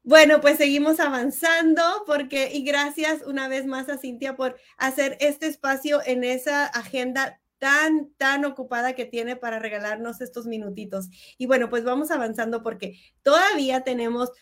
Bueno, 0.02 0.40
pues 0.40 0.56
seguimos 0.56 0.98
avanzando 0.98 1.82
porque 2.06 2.50
y 2.52 2.64
gracias 2.64 3.22
una 3.26 3.48
vez 3.48 3.66
más 3.66 3.88
a 3.88 3.98
Cintia 3.98 4.34
por 4.34 4.56
hacer 4.78 5.16
este 5.20 5.46
espacio 5.46 6.00
en 6.04 6.24
esa 6.24 6.66
agenda 6.66 7.40
tan, 7.60 8.12
tan 8.16 8.44
ocupada 8.44 8.94
que 8.94 9.04
tiene 9.04 9.36
para 9.36 9.60
regalarnos 9.60 10.20
estos 10.20 10.46
minutitos. 10.46 11.08
Y 11.38 11.46
bueno, 11.46 11.70
pues 11.70 11.84
vamos 11.84 12.10
avanzando 12.10 12.64
porque 12.64 12.98
todavía 13.22 13.82
tenemos 13.82 14.32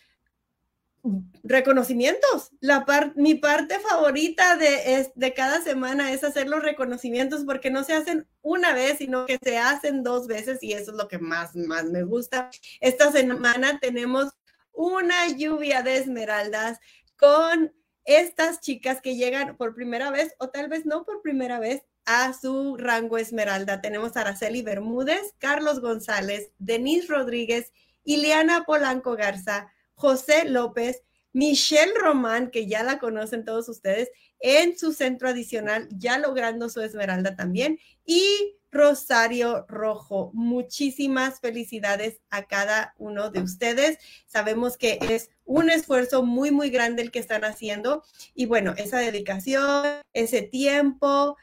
reconocimientos. 1.43 2.51
La 2.61 2.85
mi 3.17 3.35
parte 3.35 3.79
favorita 3.81 4.57
de, 4.57 5.11
de 5.15 5.35
cada 5.35 5.61
semana 5.61 6.13
es 6.13 6.25
hacer 6.25 6.49
los 6.49 6.63
reconocimientos 6.63 7.45
porque 7.45 7.71
no 7.71 7.85
se 7.85 7.95
hacen 7.95 8.27
una 8.41 8.73
vez, 8.73 8.99
sino 8.99 9.27
que 9.27 9.39
se 9.43 9.59
hacen 9.59 10.03
dos 10.03 10.27
veces 10.27 10.63
y 10.63 10.73
eso 10.73 10.93
es 10.93 10.97
lo 10.97 11.09
que 11.09 11.19
más, 11.19 11.55
más 11.57 11.85
me 11.85 12.05
gusta. 12.05 12.51
Esta 12.81 13.11
semana 13.13 13.79
tenemos 13.81 14.33
una 14.73 15.29
lluvia 15.29 15.83
de 15.83 15.99
esmeraldas 15.99 16.79
con 17.17 17.73
estas 18.05 18.61
chicas 18.61 19.01
que 19.01 19.17
llegan 19.17 19.57
por 19.57 19.75
primera 19.75 20.11
vez 20.11 20.35
o 20.39 20.49
tal 20.49 20.69
vez 20.69 20.87
no 20.87 21.05
por 21.05 21.21
primera 21.21 21.59
vez 21.59 21.83
a 22.09 22.33
su 22.33 22.79
rango 22.79 23.19
Esmeralda. 23.19 23.83
Tenemos 23.83 24.17
a 24.17 24.23
Araceli 24.23 24.63
Bermúdez, 24.63 25.35
Carlos 25.37 25.81
González, 25.81 26.53
Denise 26.59 27.07
Rodríguez, 27.07 27.71
Ileana 28.03 28.65
Polanco 28.65 29.15
Garza, 29.15 29.71
José 29.93 30.47
López, 30.47 31.03
Michelle 31.35 31.93
Román, 32.01 32.51
que 32.51 32.67
ya 32.67 32.83
la 32.83 32.99
conocen 32.99 33.45
todos 33.45 33.69
ustedes, 33.69 34.09
en 34.41 34.79
su 34.79 34.95
centro 34.95 35.29
adicional, 35.29 35.87
ya 35.91 36.19
logrando 36.19 36.71
su 36.71 36.81
Esmeralda 36.81 37.37
también, 37.37 37.79
y 38.07 38.57
Rosario 38.71 39.67
Rojo. 39.69 40.31
Muchísimas 40.33 41.41
felicidades 41.41 42.21
a 42.31 42.47
cada 42.47 42.95
uno 42.97 43.31
de 43.31 43.41
ustedes. 43.41 43.99
Sabemos 44.27 44.79
que 44.79 44.99
es 45.03 45.31
un 45.45 45.69
esfuerzo 45.69 46.23
muy, 46.23 46.51
muy 46.53 46.71
grande 46.71 47.03
el 47.03 47.11
que 47.11 47.19
están 47.19 47.45
haciendo 47.45 48.03
y 48.35 48.47
bueno, 48.47 48.75
esa 48.77 48.99
dedicación, 48.99 49.85
ese 50.13 50.43
tiempo, 50.43 51.37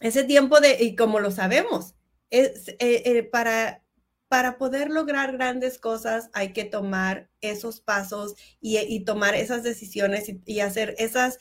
ese 0.00 0.24
tiempo 0.24 0.60
de, 0.60 0.82
y 0.82 0.96
como 0.96 1.20
lo 1.20 1.30
sabemos, 1.30 1.94
es, 2.30 2.68
eh, 2.68 3.02
eh, 3.04 3.22
para, 3.22 3.82
para 4.28 4.58
poder 4.58 4.90
lograr 4.90 5.32
grandes 5.32 5.78
cosas 5.78 6.30
hay 6.32 6.52
que 6.52 6.64
tomar 6.64 7.30
esos 7.40 7.80
pasos 7.80 8.34
y, 8.60 9.04
tomar 9.04 9.34
esas 9.34 9.62
decisiones 9.62 10.30
y, 10.44 10.60
hacer 10.60 10.94
esas, 10.98 11.38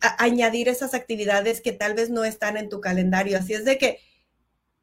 añadir 0.00 0.68
esas 0.68 0.94
actividades 0.94 1.60
que 1.60 1.72
tal 1.72 1.94
vez 1.94 2.10
no 2.10 2.24
están 2.24 2.56
en 2.56 2.68
tu 2.68 2.80
calendario. 2.80 3.38
Así 3.38 3.52
es 3.52 3.64
de 3.64 3.78
que, 3.78 4.00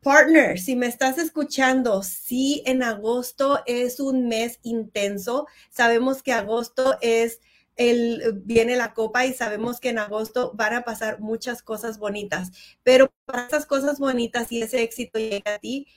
partner, 0.02 0.60
si 0.60 0.76
me 0.76 0.88
estás 0.88 1.18
escuchando, 1.18 2.04
sí, 2.04 2.64
en 2.66 2.84
agosto 2.84 3.62
es 3.66 4.00
un 4.00 4.28
mes 4.28 4.60
intenso. 4.64 5.48
Sabemos 5.70 6.24
que 6.24 6.34
agosto 6.34 6.98
es 7.02 7.40
el, 7.76 8.42
viene 8.44 8.76
la 8.76 8.94
copa 8.94 9.26
y 9.26 9.34
sabemos 9.34 9.80
que 9.80 9.90
en 9.90 10.00
agosto 10.00 10.52
van 10.56 10.74
a 10.74 10.84
pasar 10.84 11.20
muchas 11.20 11.64
cosas 11.64 11.98
bonitas, 11.98 12.52
pero 12.84 13.12
para 13.26 13.48
esas 13.48 13.66
cosas 13.66 14.00
bonitas 14.00 14.52
y 14.52 14.62
ese 14.62 14.82
éxito 14.84 15.20
llega 15.20 15.56
a 15.56 15.60
ti, 15.60 15.88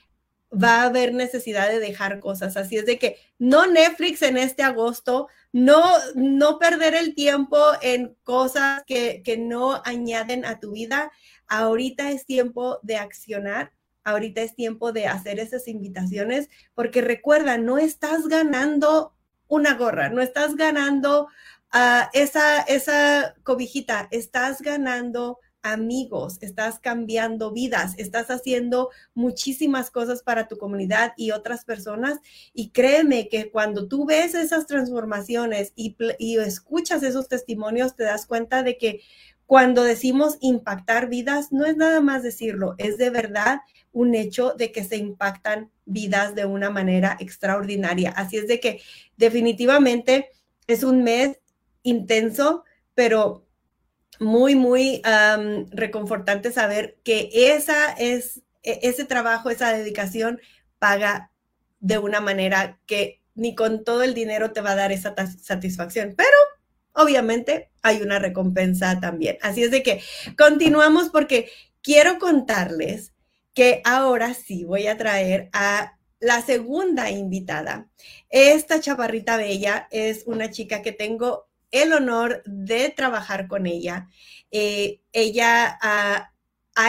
va 0.51 0.81
a 0.81 0.85
haber 0.85 1.13
necesidad 1.13 1.69
de 1.69 1.79
dejar 1.79 2.19
cosas. 2.19 2.57
Así 2.57 2.77
es 2.77 2.85
de 2.85 2.97
que 2.97 3.17
no 3.37 3.65
Netflix 3.67 4.21
en 4.21 4.37
este 4.37 4.63
agosto, 4.63 5.27
no, 5.51 5.83
no 6.15 6.59
perder 6.59 6.95
el 6.95 7.15
tiempo 7.15 7.57
en 7.81 8.15
cosas 8.23 8.83
que, 8.85 9.21
que 9.23 9.37
no 9.37 9.81
añaden 9.85 10.45
a 10.45 10.59
tu 10.59 10.71
vida. 10.71 11.11
Ahorita 11.47 12.11
es 12.11 12.25
tiempo 12.25 12.79
de 12.83 12.97
accionar, 12.97 13.71
ahorita 14.03 14.41
es 14.41 14.55
tiempo 14.55 14.91
de 14.91 15.07
hacer 15.07 15.39
esas 15.39 15.67
invitaciones, 15.67 16.49
porque 16.73 17.01
recuerda, 17.01 17.57
no 17.57 17.77
estás 17.77 18.27
ganando 18.27 19.13
una 19.47 19.75
gorra, 19.75 20.09
no 20.09 20.21
estás 20.21 20.55
ganando 20.55 21.27
ah, 21.75 22.09
esa, 22.13 22.61
esa 22.61 23.35
cobijita, 23.43 24.07
estás 24.11 24.61
ganando 24.61 25.39
amigos, 25.61 26.37
estás 26.41 26.79
cambiando 26.79 27.51
vidas, 27.51 27.95
estás 27.97 28.29
haciendo 28.29 28.91
muchísimas 29.15 29.89
cosas 29.89 30.21
para 30.21 30.47
tu 30.47 30.57
comunidad 30.57 31.13
y 31.17 31.31
otras 31.31 31.65
personas. 31.65 32.19
Y 32.53 32.69
créeme 32.69 33.27
que 33.29 33.49
cuando 33.49 33.87
tú 33.87 34.05
ves 34.05 34.35
esas 34.35 34.67
transformaciones 34.67 35.73
y, 35.75 35.97
y 36.19 36.37
escuchas 36.37 37.03
esos 37.03 37.27
testimonios, 37.27 37.95
te 37.95 38.03
das 38.03 38.27
cuenta 38.27 38.61
de 38.63 38.77
que 38.77 39.01
cuando 39.47 39.83
decimos 39.83 40.37
impactar 40.39 41.09
vidas, 41.09 41.51
no 41.51 41.65
es 41.65 41.75
nada 41.77 41.99
más 41.99 42.23
decirlo, 42.23 42.75
es 42.77 42.97
de 42.97 43.09
verdad 43.09 43.59
un 43.91 44.15
hecho 44.15 44.53
de 44.53 44.71
que 44.71 44.83
se 44.83 44.97
impactan 44.97 45.71
vidas 45.85 46.35
de 46.35 46.45
una 46.45 46.69
manera 46.69 47.17
extraordinaria. 47.19 48.11
Así 48.11 48.37
es 48.37 48.47
de 48.47 48.59
que 48.59 48.81
definitivamente 49.17 50.29
es 50.67 50.83
un 50.83 51.03
mes 51.03 51.39
intenso, 51.85 52.65
pero 52.93 53.47
muy, 54.19 54.55
muy 54.55 55.01
reconfortante 55.71 56.51
saber 56.51 56.97
que 57.03 57.29
esa 57.33 57.91
es, 57.93 58.41
e, 58.63 58.79
ese 58.83 59.05
trabajo, 59.05 59.49
esa 59.49 59.71
dedicación 59.71 60.41
paga 60.79 61.31
de 61.79 61.97
una 61.97 62.19
manera 62.19 62.79
que 62.85 63.21
ni 63.35 63.55
con 63.55 63.83
todo 63.83 64.03
el 64.03 64.13
dinero 64.13 64.51
te 64.51 64.61
va 64.61 64.71
a 64.71 64.75
dar 64.75 64.91
esa 64.91 65.13
satisfacción, 65.37 66.13
pero 66.17 66.37
obviamente 66.93 67.69
hay 67.81 68.01
una 68.01 68.19
recompensa 68.19 68.99
también. 68.99 69.37
Así 69.41 69.63
es 69.63 69.71
de 69.71 69.83
que 69.83 70.01
continuamos 70.37 71.09
porque 71.09 71.49
quiero 71.81 72.17
contarles 72.17 73.13
que 73.53 73.81
ahora 73.83 74.33
sí 74.33 74.63
voy 74.63 74.87
a 74.87 74.97
traer 74.97 75.49
a 75.53 75.97
la 76.19 76.41
segunda 76.41 77.11
invitada. 77.11 77.87
Esta 78.29 78.79
chaparrita 78.79 79.37
bella 79.37 79.87
es 79.91 80.23
una 80.25 80.49
chica 80.49 80.81
que 80.81 80.91
tengo 80.91 81.47
el 81.81 81.93
honor 81.93 82.41
de 82.45 82.89
trabajar 82.89 83.47
con 83.47 83.65
ella. 83.65 84.07
Eh, 84.51 85.01
ella 85.11 85.77
ha, 85.81 86.31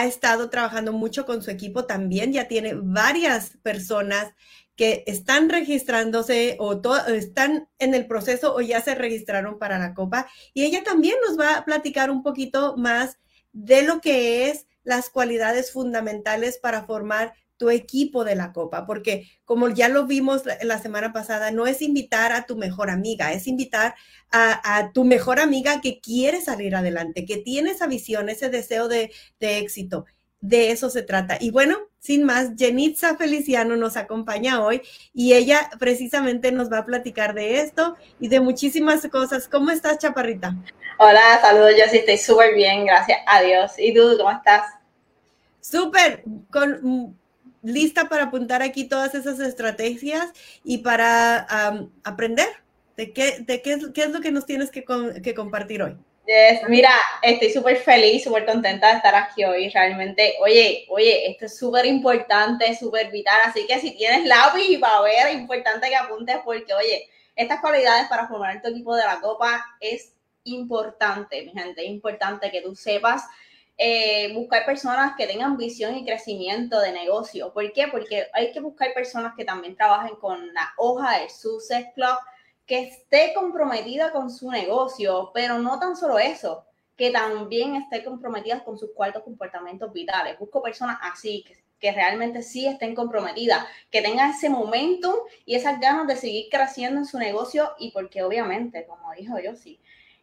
estado 0.05 0.49
trabajando 0.49 0.91
mucho 0.91 1.25
con 1.25 1.41
su 1.41 1.49
equipo 1.49 1.85
también, 1.85 2.33
ya 2.33 2.47
tiene 2.47 2.73
varias 2.75 3.57
personas 3.63 4.33
que 4.75 5.03
están 5.07 5.49
registrándose 5.49 6.57
o 6.59 6.81
están 7.07 7.69
en 7.79 7.93
el 7.93 8.05
proceso 8.05 8.53
o 8.53 8.61
ya 8.61 8.81
se 8.81 8.95
registraron 8.95 9.57
para 9.59 9.79
la 9.79 9.93
copa. 9.93 10.27
Y 10.53 10.65
ella 10.65 10.83
también 10.83 11.15
nos 11.25 11.39
va 11.39 11.55
a 11.55 11.65
platicar 11.65 12.11
un 12.11 12.21
poquito 12.21 12.75
más 12.77 13.17
de 13.53 13.83
lo 13.83 14.01
que 14.01 14.49
es 14.49 14.67
las 14.83 15.09
cualidades 15.09 15.71
fundamentales 15.71 16.57
para 16.57 16.85
formar 16.85 17.33
tu 17.57 17.69
equipo 17.69 18.23
de 18.23 18.35
la 18.35 18.53
copa, 18.53 18.85
porque 18.85 19.29
como 19.43 19.69
ya 19.69 19.89
lo 19.89 20.05
vimos 20.05 20.43
la, 20.61 20.79
semana 20.79 21.11
pasada, 21.11 21.51
no 21.51 21.67
es 21.67 21.81
invitar 21.81 22.31
a 22.31 22.45
tu 22.45 22.55
mejor 22.55 22.89
amiga, 22.89 23.33
es 23.33 23.47
invitar 23.47 23.95
a, 24.31 24.91
tu 24.93 25.03
mejor 25.03 25.39
amiga 25.39 25.81
que 25.81 25.99
quiere 25.99 26.41
salir 26.41 26.75
adelante, 26.75 27.25
que 27.25 27.37
tiene 27.37 27.71
esa 27.71 27.87
visión, 27.87 28.29
ese 28.29 28.49
deseo 28.49 28.87
de, 28.87 29.11
éxito. 29.39 30.05
De 30.39 30.69
eso 30.69 30.91
se 30.91 31.01
trata. 31.01 31.37
Y 31.39 31.49
bueno, 31.49 31.77
sin 31.97 32.23
más, 32.23 32.51
Jenitza 32.55 33.17
Feliciano 33.17 33.75
nos 33.75 33.97
acompaña 33.97 34.63
hoy 34.63 34.83
y 35.11 35.33
ella 35.33 35.71
precisamente 35.79 36.51
nos 36.51 36.71
va 36.71 36.79
a 36.79 36.85
platicar 36.85 37.33
de 37.33 37.61
esto 37.61 37.95
y 38.19 38.27
de 38.27 38.39
muchísimas 38.39 39.07
cosas. 39.07 39.47
¿Cómo 39.47 39.71
estás, 39.71 39.97
Chaparrita? 39.97 40.55
Hola, 40.99 41.39
saludos, 41.41 41.71
yo 41.75 41.85
sí 41.89 41.97
estoy 41.97 42.19
súper 42.19 42.53
bien, 42.53 42.85
gracias 42.85 43.17
a 43.25 43.41
Dios. 43.41 43.71
¿Y 43.79 43.95
tú, 43.95 44.15
cómo 44.15 44.29
estás? 44.29 44.63
Súper, 45.59 46.23
con 46.51 47.17
lista 47.67 48.09
para 48.09 48.25
apuntar 48.25 48.61
aquí 48.61 48.85
todas 48.85 49.13
esas 49.15 49.39
estrategias 49.39 50.31
y 50.63 50.79
para 50.79 51.47
aprender 52.03 52.47
de, 52.95 53.13
qué, 53.13 53.45
es 53.47 54.11
lo 54.11 54.21
que 54.21 54.31
nos 54.31 54.45
tienes 54.45 54.71
que, 54.71 54.83
compartir 55.35 55.83
hoy. 55.83 55.95
mira, 56.67 56.91
estoy 57.21 57.51
súper 57.51 57.77
feliz, 57.77 58.23
súper 58.23 58.45
contenta 58.45 58.89
de 58.89 58.97
estar 58.97 59.13
aquí 59.15 59.45
hoy. 59.45 59.69
Realmente, 59.69 60.35
oye, 60.41 60.85
oye, 60.89 61.29
esto 61.29 61.45
es 61.45 61.57
súper 61.57 61.85
importante, 61.85 62.75
súper 62.75 63.11
vital. 63.11 63.39
Así 63.45 63.67
que 63.67 63.79
si 63.79 63.95
tienes 63.95 64.25
lápiz 64.25 64.63
y 64.67 64.77
ver, 64.77 65.27
es 65.27 65.35
importante 65.35 65.89
que 65.89 65.95
apuntes 65.95 66.37
porque, 66.43 66.73
oye, 66.73 67.07
estas 67.35 67.59
cualidades 67.59 68.07
para 68.07 68.27
formar 68.27 68.61
tu 68.61 68.69
equipo 68.69 68.95
de 68.95 69.03
la 69.03 69.21
copa 69.21 69.63
es 69.79 70.13
importante, 70.43 71.43
mi 71.43 71.51
gente. 71.51 71.83
Es 71.83 71.89
importante 71.89 72.49
que 72.49 72.61
tú 72.61 72.75
sepas 72.75 73.23
eh, 73.79 74.33
buscar 74.33 74.65
personas 74.65 75.15
que 75.15 75.27
tengan 75.27 75.55
visión 75.55 75.95
y 75.95 76.03
crecimiento 76.03 76.79
de 76.79 76.91
negocio. 76.91 77.53
¿Por 77.53 77.71
qué? 77.73 77.87
Porque 77.87 78.27
hay 78.33 78.51
que 78.51 78.59
buscar 78.59 78.91
personas 78.93 79.33
que 79.37 79.45
también 79.45 79.75
trabajen 79.75 80.15
con 80.15 80.51
la 80.53 80.73
hoja 80.77 81.19
del 81.19 81.29
Success 81.29 81.85
Club, 81.93 82.17
que 82.65 82.79
esté 82.79 83.33
comprometida 83.35 84.11
con 84.11 84.31
su 84.31 84.49
negocio, 84.49 85.31
pero 85.33 85.59
no 85.59 85.79
tan 85.79 85.95
solo 85.95 86.17
eso, 86.17 86.65
que 86.97 87.11
también 87.11 87.75
esté 87.75 88.03
comprometida 88.03 88.63
con 88.63 88.79
sus 88.79 88.91
cuartos 88.95 89.23
comportamientos 89.23 89.93
vitales. 89.93 90.39
Busco 90.39 90.63
personas 90.63 90.97
así, 91.03 91.43
que, 91.47 91.63
que 91.79 91.91
realmente 91.91 92.41
sí 92.41 92.65
estén 92.65 92.95
comprometidas, 92.95 93.63
que 93.91 94.01
tengan 94.01 94.31
ese 94.31 94.49
momentum 94.49 95.13
y 95.45 95.53
esas 95.53 95.79
ganas 95.79 96.07
de 96.07 96.15
seguir 96.15 96.47
creciendo 96.49 96.97
en 96.99 97.05
su 97.05 97.19
negocio 97.19 97.73
y 97.77 97.91
porque 97.91 98.23
obviamente, 98.23 98.87
como 98.87 99.13
dijo 99.13 99.37
yo, 99.39 99.55
sí, 99.55 99.79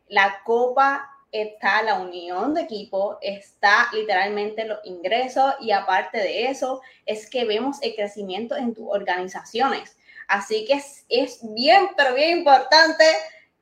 la 0.08 0.40
copa 0.44 1.08
está 1.34 1.82
la 1.82 1.94
unión 1.94 2.54
de 2.54 2.62
equipo, 2.62 3.18
está 3.20 3.88
literalmente 3.92 4.64
los 4.64 4.78
ingresos 4.84 5.54
y 5.60 5.72
aparte 5.72 6.18
de 6.18 6.48
eso 6.48 6.80
es 7.06 7.28
que 7.28 7.44
vemos 7.44 7.82
el 7.82 7.96
crecimiento 7.96 8.56
en 8.56 8.72
tus 8.72 8.86
organizaciones. 8.88 9.96
Así 10.28 10.64
que 10.64 10.80
es, 11.08 11.40
bien, 11.42 11.88
pero 11.96 12.14
bien 12.14 12.38
importante 12.38 13.04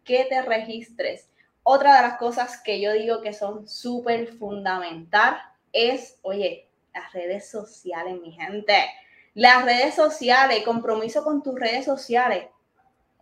que 0.04 0.26
te 0.26 0.42
registres. 0.42 1.30
Otra 1.62 1.96
de 1.96 2.02
las 2.02 2.18
cosas 2.18 2.60
que 2.60 2.78
yo 2.78 2.92
digo 2.92 3.22
que 3.22 3.32
son 3.32 3.66
súper 3.66 4.34
fundamental 4.34 5.38
es, 5.72 6.18
oye, 6.20 6.68
las 6.92 7.10
redes 7.14 7.48
sociales, 7.48 8.20
mi 8.20 8.32
gente. 8.32 8.84
Las 9.32 9.64
redes 9.64 9.94
sociales, 9.94 10.62
compromiso 10.62 11.24
con 11.24 11.42
tus 11.42 11.58
redes 11.58 11.86
sociales. 11.86 12.44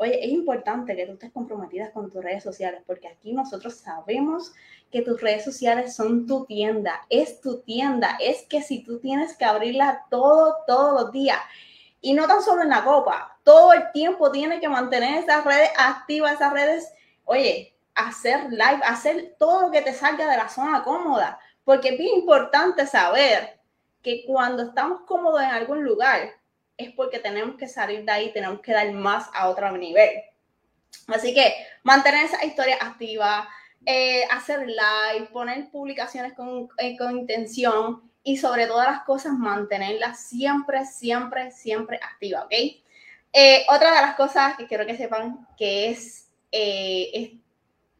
Oye, 0.02 0.24
es 0.24 0.30
importante 0.30 0.96
que 0.96 1.04
tú 1.04 1.12
estés 1.12 1.30
comprometida 1.30 1.92
con 1.92 2.10
tus 2.10 2.24
redes 2.24 2.42
sociales, 2.42 2.80
porque 2.86 3.06
aquí 3.06 3.34
nosotros 3.34 3.74
sabemos 3.74 4.54
que 4.90 5.02
tus 5.02 5.20
redes 5.20 5.44
sociales 5.44 5.94
son 5.94 6.26
tu 6.26 6.46
tienda, 6.46 7.02
es 7.10 7.42
tu 7.42 7.60
tienda, 7.60 8.16
es 8.18 8.46
que 8.46 8.62
si 8.62 8.82
tú 8.82 8.98
tienes 8.98 9.36
que 9.36 9.44
abrirla 9.44 10.06
todo, 10.08 10.56
todos 10.66 11.02
los 11.02 11.12
días, 11.12 11.38
y 12.00 12.14
no 12.14 12.26
tan 12.26 12.40
solo 12.40 12.62
en 12.62 12.70
la 12.70 12.82
copa, 12.82 13.38
todo 13.42 13.74
el 13.74 13.92
tiempo 13.92 14.32
tienes 14.32 14.58
que 14.60 14.70
mantener 14.70 15.22
esas 15.22 15.44
redes 15.44 15.68
activas, 15.76 16.32
esas 16.32 16.54
redes, 16.54 16.94
oye, 17.26 17.74
hacer 17.94 18.44
live, 18.50 18.80
hacer 18.86 19.36
todo 19.38 19.66
lo 19.66 19.70
que 19.70 19.82
te 19.82 19.92
salga 19.92 20.30
de 20.30 20.38
la 20.38 20.48
zona 20.48 20.82
cómoda, 20.82 21.38
porque 21.62 21.90
es 21.90 21.98
bien 21.98 22.20
importante 22.20 22.86
saber 22.86 23.60
que 24.00 24.24
cuando 24.26 24.62
estamos 24.62 25.02
cómodos 25.02 25.42
en 25.42 25.50
algún 25.50 25.84
lugar, 25.84 26.39
es 26.80 26.92
porque 26.92 27.18
tenemos 27.18 27.56
que 27.56 27.68
salir 27.68 28.04
de 28.04 28.12
ahí, 28.12 28.32
tenemos 28.32 28.60
que 28.60 28.72
dar 28.72 28.90
más 28.92 29.28
a 29.34 29.48
otro 29.48 29.70
nivel. 29.76 30.22
Así 31.08 31.34
que 31.34 31.54
mantener 31.82 32.24
esa 32.24 32.44
historia 32.44 32.76
activa, 32.80 33.48
eh, 33.86 34.24
hacer 34.30 34.66
live, 34.66 35.28
poner 35.32 35.70
publicaciones 35.70 36.34
con, 36.34 36.68
eh, 36.78 36.96
con 36.96 37.18
intención 37.18 38.02
y 38.22 38.36
sobre 38.36 38.66
todas 38.66 38.86
las 38.86 39.02
cosas 39.04 39.32
mantenerla 39.32 40.14
siempre, 40.14 40.84
siempre, 40.84 41.50
siempre 41.50 41.98
activa, 42.02 42.44
¿ok? 42.44 42.52
Eh, 43.32 43.64
otra 43.68 43.94
de 43.94 44.02
las 44.02 44.16
cosas 44.16 44.56
que 44.56 44.66
quiero 44.66 44.84
que 44.84 44.96
sepan 44.96 45.46
que 45.56 45.90
es, 45.90 46.28
es 46.50 47.30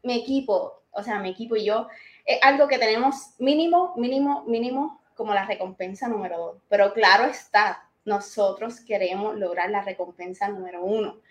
mi 0.03 0.19
equipo, 0.19 0.83
o 0.91 1.03
sea, 1.03 1.19
mi 1.19 1.29
equipo 1.29 1.55
y 1.55 1.65
yo, 1.65 1.87
es 2.25 2.37
algo 2.43 2.67
que 2.67 2.77
tenemos 2.77 3.33
mínimo, 3.39 3.93
mínimo, 3.95 4.43
mínimo 4.43 5.01
como 5.15 5.33
la 5.33 5.45
recompensa 5.45 6.07
número 6.07 6.37
dos. 6.37 6.57
Pero 6.69 6.93
claro 6.93 7.25
está, 7.25 7.87
nosotros 8.05 8.79
queremos 8.81 9.35
lograr 9.35 9.69
la 9.69 9.81
recompensa 9.81 10.47
número 10.47 10.83
uno. 10.83 11.21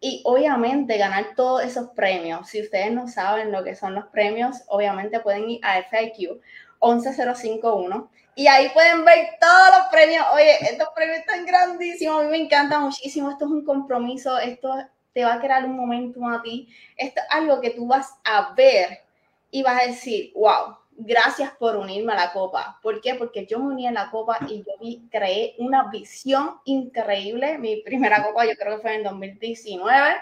Y 0.00 0.22
obviamente 0.24 0.98
ganar 0.98 1.34
todos 1.34 1.64
esos 1.64 1.90
premios. 1.90 2.48
Si 2.48 2.60
ustedes 2.60 2.92
no 2.92 3.08
saben 3.08 3.52
lo 3.52 3.64
que 3.64 3.74
son 3.74 3.94
los 3.94 4.06
premios, 4.06 4.62
obviamente 4.68 5.20
pueden 5.20 5.48
ir 5.48 5.60
a 5.64 5.82
FIQ 5.82 6.40
11051 6.80 8.10
y 8.36 8.48
ahí 8.48 8.68
pueden 8.70 9.04
ver 9.04 9.28
todos 9.40 9.78
los 9.78 9.86
premios. 9.90 10.26
Oye, 10.34 10.56
estos 10.60 10.88
premios 10.94 11.18
están 11.18 11.46
grandísimos, 11.46 12.20
a 12.20 12.24
mí 12.24 12.30
me 12.30 12.44
encanta 12.44 12.80
muchísimo. 12.80 13.30
Esto 13.30 13.44
es 13.44 13.50
un 13.50 13.64
compromiso, 13.64 14.38
esto 14.38 14.74
te 15.12 15.24
va 15.24 15.34
a 15.34 15.40
crear 15.40 15.64
un 15.64 15.76
momento 15.76 16.26
a 16.26 16.42
ti. 16.42 16.68
Esto 16.96 17.20
es 17.20 17.26
algo 17.30 17.60
que 17.60 17.70
tú 17.70 17.86
vas 17.86 18.12
a 18.24 18.52
ver 18.54 19.02
y 19.50 19.62
vas 19.62 19.82
a 19.82 19.86
decir, 19.86 20.32
wow, 20.34 20.76
gracias 20.96 21.52
por 21.52 21.76
unirme 21.76 22.12
a 22.12 22.16
la 22.16 22.32
copa. 22.32 22.78
¿Por 22.82 23.00
qué? 23.00 23.14
Porque 23.14 23.46
yo 23.46 23.58
me 23.58 23.74
uní 23.74 23.86
a 23.86 23.92
la 23.92 24.10
copa 24.10 24.38
y 24.48 24.58
yo 24.58 24.72
vi, 24.80 25.02
creé 25.10 25.54
una 25.58 25.90
visión 25.90 26.60
increíble. 26.64 27.58
Mi 27.58 27.76
primera 27.82 28.22
copa 28.22 28.46
yo 28.46 28.52
creo 28.56 28.76
que 28.76 28.82
fue 28.82 28.94
en 28.94 29.04
2019. 29.04 30.16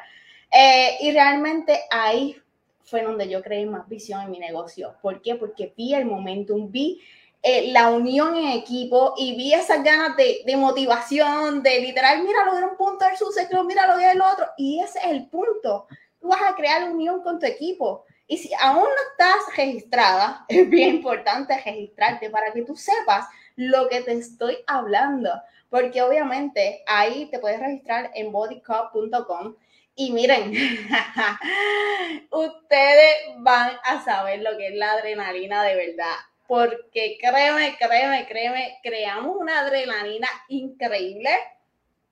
Eh, 0.51 0.97
y 1.01 1.13
realmente 1.13 1.81
ahí 1.91 2.37
fue 2.85 3.03
donde 3.03 3.29
yo 3.29 3.43
creé 3.43 3.67
más 3.67 3.89
visión 3.89 4.21
en 4.23 4.31
mi 4.31 4.39
negocio. 4.39 4.95
¿Por 5.01 5.23
qué? 5.23 5.35
Porque 5.35 5.73
vi 5.77 5.95
el 5.95 6.05
momentum, 6.05 6.71
vi 6.71 7.01
eh, 7.43 7.73
la 7.73 7.91
unión 7.91 8.37
en 8.37 8.49
equipo 8.49 9.15
y 9.17 9.37
vi 9.37 9.55
esas 9.55 9.83
ganas 9.83 10.17
de, 10.17 10.43
de 10.45 10.57
motivación, 10.57 11.63
de 11.63 11.81
literal, 11.81 12.23
mira, 12.23 12.45
logré 12.45 12.67
un 12.67 12.77
punto 12.77 13.05
del 13.05 13.17
suceso, 13.17 13.65
mira, 13.65 13.87
logré 13.87 14.13
el 14.13 14.21
otro. 14.21 14.47
Y 14.57 14.81
ese 14.81 14.99
es 14.99 15.07
el 15.07 15.27
punto 15.27 15.87
tú 16.23 16.29
vas 16.29 16.41
a 16.41 16.55
crear 16.55 16.91
unión 16.91 17.21
con 17.21 17.39
tu 17.39 17.45
equipo. 17.45 18.05
Y 18.27 18.39
si 18.39 18.51
aún 18.61 18.85
no 18.85 19.11
estás 19.11 19.57
registrada, 19.57 20.45
es 20.49 20.69
bien 20.69 20.97
importante 20.97 21.55
registrarte 21.55 22.31
para 22.31 22.53
que 22.53 22.63
tú 22.63 22.77
sepas 22.77 23.27
lo 23.57 23.89
que 23.89 24.01
te 24.03 24.13
estoy 24.13 24.59
hablando. 24.67 25.31
Porque 25.69 26.03
obviamente 26.03 26.83
ahí 26.87 27.27
te 27.31 27.39
puedes 27.39 27.61
registrar 27.61 28.11
en 28.15 28.31
bodycup.com 28.31 29.55
y 29.95 30.11
miren, 30.11 30.53
ustedes 32.31 33.17
van 33.39 33.73
a 33.85 34.03
saber 34.03 34.41
lo 34.41 34.57
que 34.57 34.69
es 34.69 34.75
la 34.75 34.93
adrenalina 34.93 35.63
de 35.65 35.77
verdad. 35.77 36.15
Porque 36.47 37.19
créeme, 37.21 37.77
créeme, 37.79 38.27
créeme, 38.27 38.79
creamos 38.83 39.37
una 39.37 39.61
adrenalina 39.61 40.29
increíble, 40.49 41.31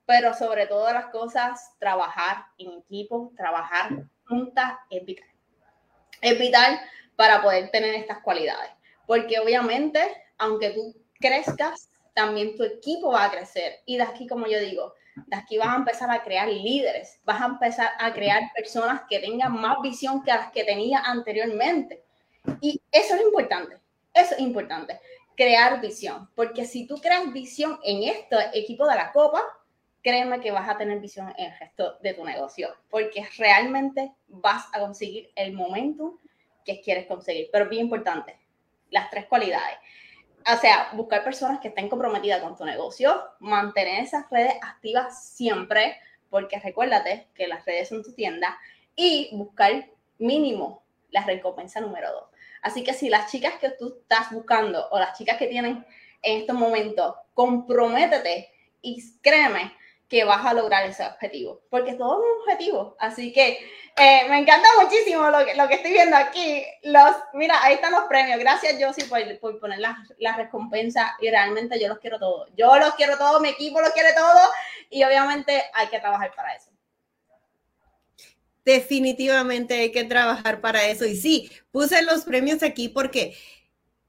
pero 0.05 0.33
sobre 0.33 0.67
todas 0.67 0.93
las 0.93 1.07
cosas, 1.07 1.75
trabajar 1.79 2.45
en 2.57 2.71
equipo, 2.73 3.31
trabajar 3.35 3.89
juntas 4.25 4.73
es 4.89 5.03
vital. 5.05 5.30
Es 6.21 6.39
vital 6.39 6.79
para 7.15 7.41
poder 7.41 7.69
tener 7.71 7.95
estas 7.95 8.19
cualidades. 8.19 8.71
Porque 9.05 9.39
obviamente, 9.39 9.99
aunque 10.37 10.69
tú 10.69 10.95
crezcas, 11.19 11.89
también 12.13 12.55
tu 12.55 12.63
equipo 12.63 13.11
va 13.11 13.25
a 13.25 13.31
crecer. 13.31 13.79
Y 13.85 13.97
de 13.97 14.03
aquí, 14.03 14.27
como 14.27 14.47
yo 14.47 14.59
digo, 14.59 14.93
de 15.15 15.35
aquí 15.35 15.57
vas 15.57 15.69
a 15.69 15.77
empezar 15.77 16.09
a 16.09 16.23
crear 16.23 16.47
líderes, 16.47 17.19
vas 17.23 17.41
a 17.41 17.45
empezar 17.45 17.91
a 17.99 18.13
crear 18.13 18.41
personas 18.55 19.01
que 19.09 19.19
tengan 19.19 19.53
más 19.53 19.77
visión 19.81 20.23
que 20.23 20.31
las 20.31 20.51
que 20.51 20.63
tenía 20.63 20.99
anteriormente. 20.99 22.03
Y 22.61 22.81
eso 22.91 23.15
es 23.15 23.21
importante, 23.21 23.77
eso 24.13 24.35
es 24.35 24.41
importante, 24.41 24.99
crear 25.35 25.81
visión, 25.81 26.29
porque 26.35 26.65
si 26.65 26.87
tú 26.87 26.99
creas 26.99 27.31
visión 27.31 27.79
en 27.83 28.03
este 28.03 28.37
equipo 28.53 28.87
de 28.87 28.95
la 28.95 29.11
copa, 29.11 29.43
créeme 30.01 30.39
que 30.41 30.51
vas 30.51 30.67
a 30.69 30.77
tener 30.77 30.99
visión 30.99 31.33
en 31.37 31.51
el 31.51 31.59
resto 31.59 31.97
de 32.01 32.13
tu 32.13 32.23
negocio, 32.23 32.75
porque 32.89 33.25
realmente 33.37 34.11
vas 34.27 34.65
a 34.73 34.79
conseguir 34.79 35.31
el 35.35 35.53
momento 35.53 36.19
que 36.65 36.81
quieres 36.81 37.07
conseguir. 37.07 37.49
Pero 37.51 37.69
bien 37.69 37.83
importante, 37.83 38.39
las 38.89 39.09
tres 39.09 39.25
cualidades 39.25 39.77
o 40.47 40.57
sea, 40.57 40.89
buscar 40.93 41.23
personas 41.23 41.59
que 41.59 41.67
estén 41.67 41.89
comprometidas 41.89 42.41
con 42.41 42.55
tu 42.55 42.65
negocio, 42.65 43.21
mantener 43.39 44.03
esas 44.03 44.29
redes 44.29 44.53
activas 44.61 45.27
siempre, 45.27 45.97
porque 46.29 46.59
recuérdate 46.59 47.27
que 47.35 47.47
las 47.47 47.65
redes 47.65 47.89
son 47.89 48.03
tu 48.03 48.13
tienda, 48.13 48.57
y 48.95 49.29
buscar 49.33 49.89
mínimo 50.17 50.83
la 51.11 51.23
recompensa 51.23 51.79
número 51.79 52.11
dos. 52.11 52.29
Así 52.61 52.83
que 52.83 52.93
si 52.93 53.09
las 53.09 53.31
chicas 53.31 53.55
que 53.59 53.71
tú 53.71 53.99
estás 54.01 54.31
buscando 54.31 54.87
o 54.89 54.99
las 54.99 55.17
chicas 55.17 55.37
que 55.37 55.47
tienen 55.47 55.85
en 56.21 56.41
estos 56.41 56.55
momentos, 56.55 57.15
comprométete 57.33 58.51
y 58.81 59.01
créeme 59.21 59.73
que 60.11 60.25
vas 60.25 60.45
a 60.45 60.53
lograr 60.53 60.85
ese 60.85 61.05
objetivo, 61.05 61.61
porque 61.69 61.93
todo 61.93 62.19
es 62.19 62.25
un 62.25 62.41
objetivo. 62.41 62.97
Así 62.99 63.31
que 63.31 63.59
eh, 63.95 64.27
me 64.27 64.39
encanta 64.39 64.67
muchísimo 64.83 65.29
lo 65.29 65.45
que, 65.45 65.55
lo 65.55 65.69
que 65.69 65.75
estoy 65.75 65.93
viendo 65.93 66.17
aquí. 66.17 66.65
Los, 66.83 67.15
mira, 67.31 67.63
ahí 67.63 67.75
están 67.75 67.93
los 67.93 68.03
premios. 68.09 68.37
Gracias, 68.37 68.75
Josie, 68.77 69.05
por, 69.05 69.39
por 69.39 69.57
poner 69.61 69.79
las 69.79 69.95
la 70.19 70.35
recompensas 70.35 71.11
y 71.21 71.29
realmente 71.29 71.79
yo 71.79 71.87
los 71.87 71.99
quiero 71.99 72.19
todos. 72.19 72.49
Yo 72.57 72.77
los 72.77 72.93
quiero 72.95 73.17
todos, 73.17 73.39
mi 73.39 73.47
equipo 73.47 73.79
los 73.79 73.91
quiere 73.91 74.11
todos 74.11 74.49
y 74.89 75.01
obviamente 75.05 75.63
hay 75.73 75.87
que 75.87 76.01
trabajar 76.01 76.33
para 76.35 76.55
eso. 76.55 76.71
Definitivamente 78.65 79.75
hay 79.75 79.93
que 79.93 80.03
trabajar 80.03 80.59
para 80.59 80.87
eso. 80.87 81.05
Y 81.05 81.15
sí, 81.15 81.49
puse 81.71 82.01
los 82.01 82.25
premios 82.25 82.63
aquí 82.63 82.89
porque 82.89 83.33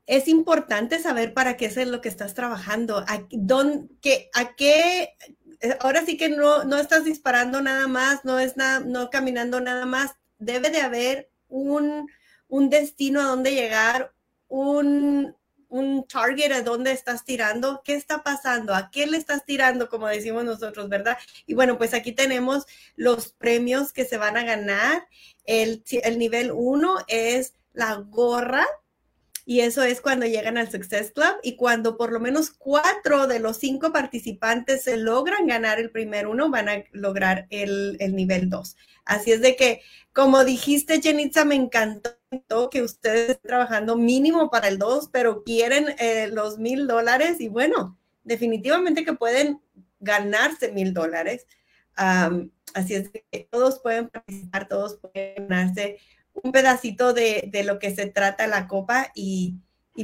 es 0.06 0.26
importante 0.26 0.98
saber 0.98 1.32
para 1.32 1.56
qué 1.56 1.66
es 1.66 1.76
lo 1.86 2.00
que 2.00 2.08
estás 2.08 2.34
trabajando, 2.34 3.04
a, 3.06 3.28
qué, 4.00 4.30
a 4.34 4.56
qué 4.56 5.14
ahora 5.80 6.04
sí 6.04 6.16
que 6.16 6.28
no, 6.28 6.64
no 6.64 6.78
estás 6.78 7.04
disparando 7.04 7.60
nada 7.60 7.86
más, 7.86 8.24
no 8.24 8.38
es 8.38 8.56
nada, 8.56 8.80
no 8.80 9.10
caminando 9.10 9.60
nada 9.60 9.86
más. 9.86 10.12
Debe 10.38 10.70
de 10.70 10.80
haber 10.80 11.30
un, 11.48 12.08
un 12.48 12.70
destino 12.70 13.20
a 13.20 13.24
donde 13.24 13.52
llegar, 13.52 14.12
un, 14.48 15.36
un 15.68 16.06
target 16.06 16.52
a 16.52 16.62
dónde 16.62 16.92
estás 16.92 17.24
tirando, 17.24 17.82
qué 17.84 17.94
está 17.94 18.22
pasando, 18.22 18.74
a 18.74 18.90
qué 18.90 19.06
le 19.06 19.16
estás 19.16 19.44
tirando, 19.44 19.88
como 19.88 20.08
decimos 20.08 20.44
nosotros, 20.44 20.88
¿verdad? 20.88 21.16
Y 21.46 21.54
bueno, 21.54 21.78
pues 21.78 21.94
aquí 21.94 22.12
tenemos 22.12 22.66
los 22.96 23.32
premios 23.32 23.92
que 23.92 24.04
se 24.04 24.18
van 24.18 24.36
a 24.36 24.44
ganar. 24.44 25.06
El, 25.44 25.82
el 26.02 26.18
nivel 26.18 26.52
uno 26.52 26.98
es 27.08 27.54
la 27.72 27.94
gorra 27.94 28.66
y 29.44 29.60
eso 29.60 29.82
es 29.82 30.00
cuando 30.00 30.26
llegan 30.26 30.56
al 30.56 30.70
Success 30.70 31.10
Club 31.10 31.34
y 31.42 31.56
cuando 31.56 31.96
por 31.96 32.12
lo 32.12 32.20
menos 32.20 32.50
cuatro 32.50 33.26
de 33.26 33.40
los 33.40 33.58
cinco 33.58 33.92
participantes 33.92 34.84
se 34.84 34.96
logran 34.96 35.46
ganar 35.46 35.80
el 35.80 35.90
primer 35.90 36.28
uno, 36.28 36.48
van 36.48 36.68
a 36.68 36.84
lograr 36.92 37.46
el, 37.50 37.98
nivel 38.14 38.48
dos. 38.48 38.76
Así 39.04 39.32
es 39.32 39.40
de 39.40 39.56
que, 39.56 39.80
como 40.12 40.44
dijiste, 40.44 41.00
Jenitza, 41.02 41.44
me 41.44 41.56
encantó 41.56 42.70
que 42.70 42.82
ustedes 42.82 43.30
estén 43.30 43.48
trabajando 43.48 43.96
mínimo 43.96 44.48
para 44.48 44.68
el 44.68 44.78
dos, 44.78 45.08
pero 45.12 45.42
quieren 45.42 45.86
eh, 45.98 46.28
los 46.28 46.58
mil 46.58 46.86
dólares 46.86 47.40
y 47.40 47.48
bueno, 47.48 47.98
definitivamente 48.22 49.04
que 49.04 49.14
pueden 49.14 49.60
ganarse 49.98 50.70
mil 50.70 50.94
dólares. 50.94 51.46
así 51.96 52.94
es 52.94 53.10
que 53.10 53.48
todos 53.50 53.80
pueden 53.80 54.08
participar, 54.08 54.68
todos 54.68 54.98
pueden 54.98 55.48
ganarse 55.48 55.98
un 56.34 56.52
pedacito 56.52 57.12
de, 57.12 57.50
lo 57.64 57.78
que 57.78 57.94
se 57.94 58.06
trata 58.06 58.46
la 58.46 58.66
copa 58.66 59.10
y, 59.14 59.58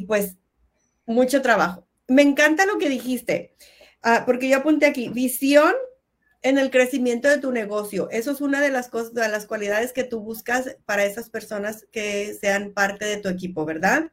pues 0.06 0.36
mucho 1.06 1.42
trabajo. 1.42 1.86
Me 2.06 2.22
encanta 2.22 2.66
lo 2.66 2.78
que 2.78 2.88
dijiste, 2.88 3.54
ah, 4.02 4.24
porque 4.26 4.48
yo 4.48 4.58
apunté 4.58 4.86
aquí, 4.86 5.08
visión 5.08 5.74
en 6.42 6.58
el 6.58 6.70
crecimiento 6.70 7.28
de 7.28 7.38
tu 7.38 7.50
negocio. 7.50 8.08
Eso 8.10 8.30
es 8.30 8.40
una 8.40 8.60
de 8.60 8.70
las 8.70 8.88
cosas, 8.88 9.14
de 9.14 9.28
las 9.28 9.46
cualidades 9.46 9.92
que 9.92 10.04
tú 10.04 10.20
buscas 10.20 10.76
para 10.84 11.04
esas 11.04 11.30
personas 11.30 11.86
que 11.90 12.34
sean 12.40 12.72
parte 12.72 13.04
de 13.04 13.18
tu 13.18 13.28
equipo, 13.28 13.64
¿verdad? 13.64 14.12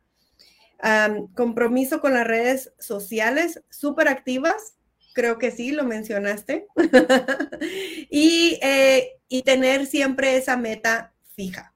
compromiso 1.34 1.99
con 1.99 2.13
las 2.13 2.28
redes 2.28 2.71
sociales, 2.78 3.63
súper 3.71 4.08
activas, 4.08 4.75
creo 5.13 5.39
que 5.39 5.49
sí, 5.49 5.71
lo 5.71 5.84
mencionaste. 5.84 6.67
y, 8.12 8.60
eh, 8.62 9.13
y 9.28 9.41
tener 9.41 9.88
siempre 9.88 10.36
esa 10.36 10.58
meta 10.58 11.13
fija. 11.34 11.74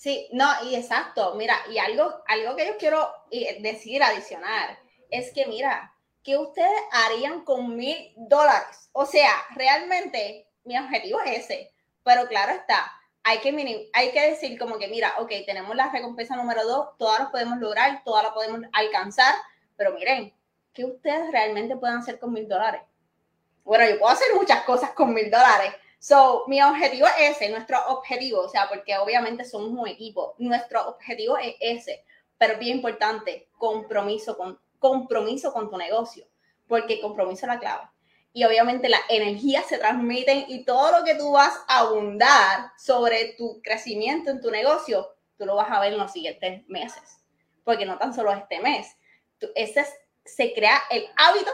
Sí, 0.00 0.28
no, 0.32 0.46
y 0.64 0.76
exacto, 0.76 1.34
mira, 1.34 1.54
y 1.70 1.76
algo, 1.76 2.22
algo 2.26 2.56
que 2.56 2.66
yo 2.66 2.78
quiero 2.78 3.06
eh, 3.30 3.58
decir 3.60 4.02
adicional 4.02 4.78
es 5.10 5.30
que, 5.34 5.44
mira, 5.44 5.94
¿qué 6.24 6.38
ustedes 6.38 6.80
harían 6.90 7.44
con 7.44 7.76
mil 7.76 8.14
dólares? 8.16 8.88
O 8.92 9.04
sea, 9.04 9.30
realmente 9.54 10.48
mi 10.64 10.78
objetivo 10.78 11.20
es 11.20 11.40
ese, 11.40 11.74
pero 12.02 12.26
claro 12.28 12.52
está, 12.52 12.90
hay 13.24 13.40
que, 13.40 13.90
hay 13.92 14.10
que 14.12 14.30
decir 14.30 14.58
como 14.58 14.78
que, 14.78 14.88
mira, 14.88 15.12
ok, 15.18 15.32
tenemos 15.44 15.76
la 15.76 15.90
recompensa 15.90 16.34
número 16.34 16.64
dos, 16.64 16.96
todas 16.96 17.20
lo 17.20 17.30
podemos 17.30 17.58
lograr, 17.58 18.02
todas 18.02 18.24
lo 18.24 18.32
podemos 18.32 18.62
alcanzar, 18.72 19.34
pero 19.76 19.92
miren, 19.92 20.32
¿qué 20.72 20.86
ustedes 20.86 21.30
realmente 21.30 21.76
pueden 21.76 21.98
hacer 21.98 22.18
con 22.18 22.32
mil 22.32 22.48
dólares? 22.48 22.80
Bueno, 23.64 23.84
yo 23.86 23.98
puedo 23.98 24.14
hacer 24.14 24.34
muchas 24.34 24.62
cosas 24.62 24.92
con 24.92 25.12
mil 25.12 25.30
dólares, 25.30 25.74
So, 26.02 26.44
mi 26.46 26.62
objetivo 26.62 27.06
es 27.18 27.36
ese, 27.36 27.50
nuestro 27.50 27.78
objetivo, 27.88 28.40
o 28.40 28.48
sea, 28.48 28.70
porque 28.70 28.96
obviamente 28.96 29.44
somos 29.44 29.68
un 29.68 29.86
equipo, 29.86 30.34
nuestro 30.38 30.88
objetivo 30.88 31.36
es 31.36 31.56
ese, 31.60 32.06
pero 32.38 32.58
bien 32.58 32.78
importante, 32.78 33.50
compromiso 33.58 34.34
con, 34.34 34.58
compromiso 34.78 35.52
con 35.52 35.68
tu 35.68 35.76
negocio, 35.76 36.26
porque 36.66 37.02
compromiso 37.02 37.44
es 37.44 37.52
la 37.52 37.58
clave. 37.58 37.82
Y 38.32 38.44
obviamente 38.44 38.88
la 38.88 39.00
energía 39.10 39.62
se 39.62 39.76
transmiten 39.76 40.46
y 40.48 40.64
todo 40.64 40.98
lo 40.98 41.04
que 41.04 41.16
tú 41.16 41.32
vas 41.32 41.52
a 41.68 41.80
abundar 41.80 42.72
sobre 42.78 43.34
tu 43.36 43.60
crecimiento 43.60 44.30
en 44.30 44.40
tu 44.40 44.50
negocio, 44.50 45.06
tú 45.36 45.44
lo 45.44 45.54
vas 45.54 45.70
a 45.70 45.80
ver 45.80 45.92
en 45.92 45.98
los 45.98 46.12
siguientes 46.12 46.66
meses, 46.66 47.20
porque 47.62 47.84
no 47.84 47.98
tan 47.98 48.14
solo 48.14 48.32
este 48.32 48.58
mes, 48.60 48.96
ese 49.54 49.84
se 50.24 50.54
crea 50.54 50.80
el 50.90 51.06
hábito 51.16 51.50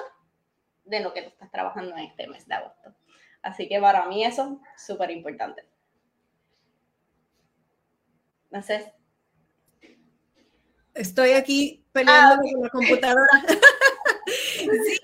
de 0.84 1.00
lo 1.00 1.12
que 1.12 1.22
tú 1.22 1.30
estás 1.30 1.50
trabajando 1.50 1.96
en 1.96 2.04
este 2.04 2.28
mes 2.28 2.46
de 2.46 2.54
agosto. 2.54 2.95
Así 3.46 3.68
que 3.68 3.80
para 3.80 4.04
mí 4.06 4.24
eso 4.24 4.60
es 4.74 4.82
súper 4.84 5.12
importante. 5.12 5.64
No 8.50 8.60
sé. 8.60 8.92
Estoy 10.92 11.30
aquí 11.30 11.84
peleando 11.92 12.34
ah, 12.34 12.38
con 12.38 12.62
la 12.62 12.68
computadora. 12.70 13.30
sí, 14.26 14.98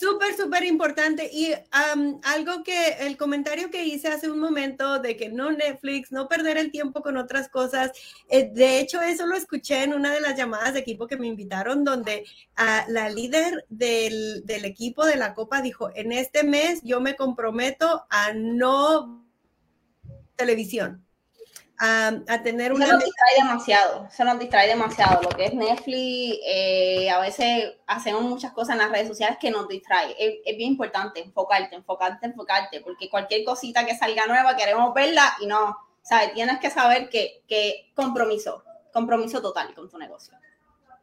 Súper, 0.00 0.34
súper 0.34 0.64
importante. 0.64 1.28
Y 1.30 1.52
algo 1.70 2.62
que 2.64 2.92
el 3.00 3.18
comentario 3.18 3.70
que 3.70 3.84
hice 3.84 4.08
hace 4.08 4.30
un 4.30 4.38
momento 4.38 4.98
de 4.98 5.14
que 5.14 5.28
no 5.28 5.52
Netflix, 5.52 6.10
no 6.10 6.26
perder 6.26 6.56
el 6.56 6.70
tiempo 6.70 7.02
con 7.02 7.18
otras 7.18 7.50
cosas. 7.50 7.92
Eh, 8.30 8.50
de 8.50 8.80
hecho, 8.80 9.02
eso 9.02 9.26
lo 9.26 9.36
escuché 9.36 9.84
en 9.84 9.92
una 9.92 10.10
de 10.10 10.22
las 10.22 10.38
llamadas 10.38 10.72
de 10.72 10.80
equipo 10.80 11.06
que 11.06 11.18
me 11.18 11.26
invitaron, 11.26 11.84
donde 11.84 12.24
ah, 12.56 12.86
la 12.88 13.10
líder 13.10 13.66
del, 13.68 14.46
del 14.46 14.64
equipo 14.64 15.04
de 15.04 15.16
la 15.16 15.34
Copa 15.34 15.60
dijo, 15.60 15.90
en 15.94 16.12
este 16.12 16.44
mes 16.44 16.80
yo 16.82 17.02
me 17.02 17.14
comprometo 17.14 18.06
a 18.08 18.32
no 18.32 19.26
televisión 20.34 21.04
a, 21.80 22.42
tener 22.42 22.72
una... 22.72 22.84
Eso 22.84 22.94
nos 22.94 23.04
distrae 23.04 23.34
demasiado, 23.38 24.08
eso 24.12 24.24
nos 24.24 24.38
distrae 24.38 24.68
demasiado. 24.68 25.22
Lo 25.22 25.30
que 25.30 25.46
es 25.46 25.54
Netflix, 25.54 26.38
eh, 26.46 27.10
a 27.10 27.20
veces 27.20 27.72
hacemos 27.86 28.22
muchas 28.22 28.52
cosas 28.52 28.74
en 28.74 28.82
las 28.82 28.90
redes 28.90 29.08
sociales 29.08 29.38
que 29.40 29.50
nos 29.50 29.66
distrae. 29.66 30.14
Es, 30.18 30.56
bien 30.56 30.72
importante 30.72 31.20
enfocarte, 31.20 31.74
enfocarte, 31.74 32.26
enfocarte, 32.26 32.80
porque 32.82 33.08
cualquier 33.08 33.44
cosita 33.44 33.86
que 33.86 33.96
salga 33.96 34.26
nueva 34.26 34.56
queremos 34.56 34.92
verla 34.92 35.34
y 35.40 35.46
no, 35.46 35.76
¿sabes? 36.02 36.34
Tienes 36.34 36.60
que 36.60 36.70
saber 36.70 37.08
que, 37.08 37.42
que 37.48 37.90
compromiso, 37.94 38.62
compromiso 38.92 39.40
total 39.40 39.74
con 39.74 39.88
tu 39.88 39.96
negocio. 39.96 40.36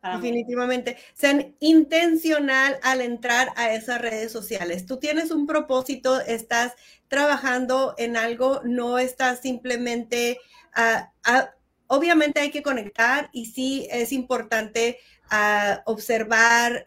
Definitivamente. 0.03 0.97
Sean 1.13 1.55
intencional 1.59 2.79
al 2.83 3.01
entrar 3.01 3.51
a 3.55 3.73
esas 3.73 3.99
redes 3.99 4.31
sociales. 4.31 4.85
Tú 4.85 4.97
tienes 4.97 5.31
un 5.31 5.47
propósito, 5.47 6.21
estás 6.21 6.75
trabajando 7.07 7.95
en 7.97 8.15
algo, 8.15 8.61
no 8.63 8.99
estás 8.99 9.41
simplemente... 9.41 10.39
Obviamente 11.87 12.39
hay 12.39 12.51
que 12.51 12.63
conectar 12.63 13.29
y 13.31 13.45
sí 13.45 13.87
es 13.91 14.11
importante 14.11 14.99
observar 15.85 16.85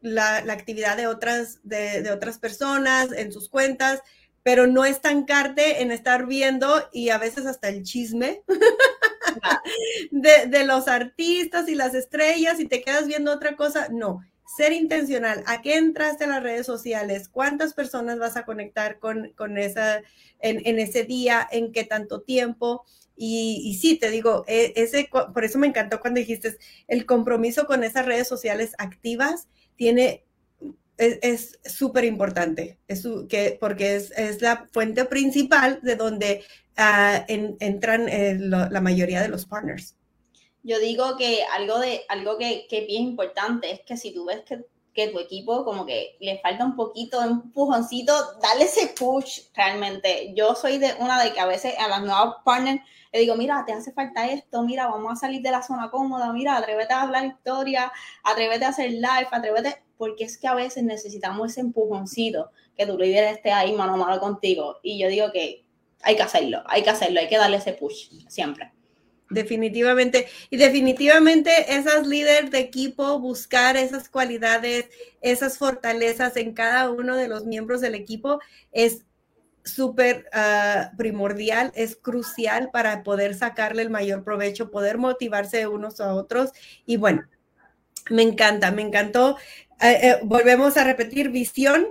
la, 0.00 0.36
actividad 0.36 0.96
de 0.96 1.06
otras, 1.06 1.60
de 1.62 2.10
otras 2.12 2.38
personas 2.38 3.12
en 3.12 3.32
sus 3.32 3.48
cuentas, 3.48 4.02
pero 4.44 4.66
no 4.66 4.84
estancarte 4.84 5.82
en 5.82 5.90
estar 5.90 6.26
viendo 6.26 6.88
y 6.92 7.08
a 7.08 7.18
veces 7.18 7.46
hasta 7.46 7.70
el 7.70 7.82
chisme 7.82 8.42
de, 10.10 10.64
los 10.64 10.86
artistas 10.86 11.68
y 11.68 11.74
las 11.74 11.94
estrellas 11.94 12.60
y 12.60 12.66
te 12.66 12.82
quedas 12.82 13.06
viendo 13.06 13.32
otra 13.32 13.56
cosa. 13.56 13.88
No, 13.90 14.20
ser 14.56 14.72
intencional. 14.72 15.42
¿A 15.46 15.62
qué 15.62 15.76
entraste 15.76 16.24
a 16.24 16.28
las 16.28 16.42
redes 16.42 16.66
sociales? 16.66 17.28
¿Cuántas 17.28 17.72
personas 17.72 18.18
vas 18.18 18.36
a 18.36 18.44
conectar 18.44 18.98
con, 18.98 19.32
con 19.32 19.56
esa, 19.56 20.02
en, 20.40 20.78
ese 20.78 21.04
día? 21.04 21.48
¿En 21.50 21.72
qué 21.72 21.84
tanto 21.84 22.20
tiempo? 22.20 22.84
Y, 23.16 23.62
y, 23.64 23.74
sí, 23.74 23.96
te 23.96 24.10
digo, 24.10 24.44
e, 24.48 24.72
ese, 24.76 25.08
por 25.32 25.44
eso 25.44 25.58
me 25.58 25.68
encantó 25.68 26.00
cuando 26.00 26.18
dijiste, 26.18 26.56
el 26.88 27.06
compromiso 27.06 27.66
con 27.66 27.84
esas 27.84 28.06
redes 28.06 28.26
sociales 28.26 28.72
activas 28.78 29.48
tiene 29.76 30.24
es 30.96 31.58
súper 31.64 32.04
importante, 32.04 32.78
es, 32.86 33.06
que, 33.28 33.56
porque 33.60 33.96
es, 33.96 34.12
es, 34.12 34.40
la 34.42 34.68
fuente 34.72 35.04
principal 35.04 35.80
de 35.82 35.96
donde 35.96 36.44
uh, 36.78 37.24
en, 37.26 37.56
entran 37.60 38.08
eh, 38.08 38.36
lo, 38.38 38.68
la 38.70 38.80
mayoría 38.80 39.20
de 39.20 39.28
los 39.28 39.44
partners. 39.46 39.96
Yo 40.62 40.78
digo 40.78 41.16
que 41.16 41.40
algo, 41.52 41.78
de, 41.80 42.02
algo 42.08 42.38
que, 42.38 42.66
que 42.68 42.84
es 42.84 42.90
importante 42.90 43.70
es 43.72 43.80
que 43.80 43.96
si 43.96 44.14
tú 44.14 44.24
ves 44.26 44.42
que, 44.46 44.64
que, 44.94 45.08
tu 45.08 45.18
equipo 45.18 45.64
como 45.64 45.84
que 45.84 46.16
le 46.20 46.38
falta 46.38 46.64
un 46.64 46.76
poquito 46.76 47.20
de 47.20 47.28
empujoncito, 47.28 48.12
dale 48.40 48.64
ese 48.64 48.88
push 48.88 49.40
realmente. 49.54 50.32
Yo 50.34 50.54
soy 50.54 50.78
de 50.78 50.94
una 51.00 51.22
de 51.22 51.32
que 51.32 51.40
a 51.40 51.46
veces 51.46 51.74
a 51.78 51.88
las 51.88 52.02
nuevas 52.02 52.36
partners 52.44 52.80
le 53.12 53.20
digo, 53.20 53.36
mira, 53.36 53.62
te 53.64 53.72
hace 53.72 53.92
falta 53.92 54.26
esto, 54.26 54.62
mira, 54.62 54.88
vamos 54.88 55.12
a 55.12 55.16
salir 55.16 55.40
de 55.40 55.52
la 55.52 55.62
zona 55.62 55.90
cómoda, 55.90 56.32
mira, 56.32 56.56
atrévete 56.56 56.92
a 56.94 57.02
hablar 57.02 57.24
historia, 57.24 57.92
atrévete 58.24 58.64
a 58.64 58.70
hacer 58.70 58.90
live, 58.90 59.28
atrévete, 59.30 59.84
porque 59.96 60.24
es 60.24 60.36
que 60.36 60.48
a 60.48 60.54
veces 60.54 60.82
necesitamos 60.82 61.52
ese 61.52 61.60
empujoncito, 61.60 62.50
que 62.76 62.86
tu 62.86 62.98
líder 62.98 63.24
esté 63.34 63.52
ahí 63.52 63.72
mano 63.72 63.94
a 63.94 63.96
mano 63.96 64.18
contigo. 64.18 64.78
Y 64.82 64.98
yo 64.98 65.06
digo 65.06 65.30
que 65.32 65.64
hay 66.02 66.16
que 66.16 66.22
hacerlo, 66.22 66.64
hay 66.66 66.82
que 66.82 66.90
hacerlo, 66.90 67.20
hay 67.20 67.28
que 67.28 67.38
darle 67.38 67.58
ese 67.58 67.74
push 67.74 68.10
siempre. 68.28 68.72
Definitivamente. 69.34 70.28
Y 70.50 70.56
definitivamente 70.56 71.74
esas 71.76 72.06
líderes 72.06 72.50
de 72.50 72.60
equipo, 72.60 73.18
buscar 73.18 73.76
esas 73.76 74.08
cualidades, 74.08 74.86
esas 75.20 75.58
fortalezas 75.58 76.36
en 76.36 76.54
cada 76.54 76.90
uno 76.90 77.16
de 77.16 77.28
los 77.28 77.44
miembros 77.44 77.80
del 77.80 77.94
equipo 77.94 78.40
es 78.72 79.04
súper 79.64 80.28
ah, 80.32 80.92
primordial, 80.96 81.72
es 81.74 81.96
crucial 81.96 82.70
para 82.70 83.02
poder 83.02 83.34
sacarle 83.34 83.82
el 83.82 83.90
mayor 83.90 84.22
provecho, 84.22 84.70
poder 84.70 84.98
motivarse 84.98 85.66
unos 85.66 86.00
a 86.00 86.14
otros. 86.14 86.50
Y 86.86 86.96
bueno, 86.96 87.24
me 88.10 88.22
encanta, 88.22 88.70
me 88.70 88.82
encantó 88.82 89.36
eh, 89.80 89.98
eh, 90.02 90.20
volvemos 90.22 90.76
a 90.76 90.84
repetir, 90.84 91.30
visión 91.30 91.88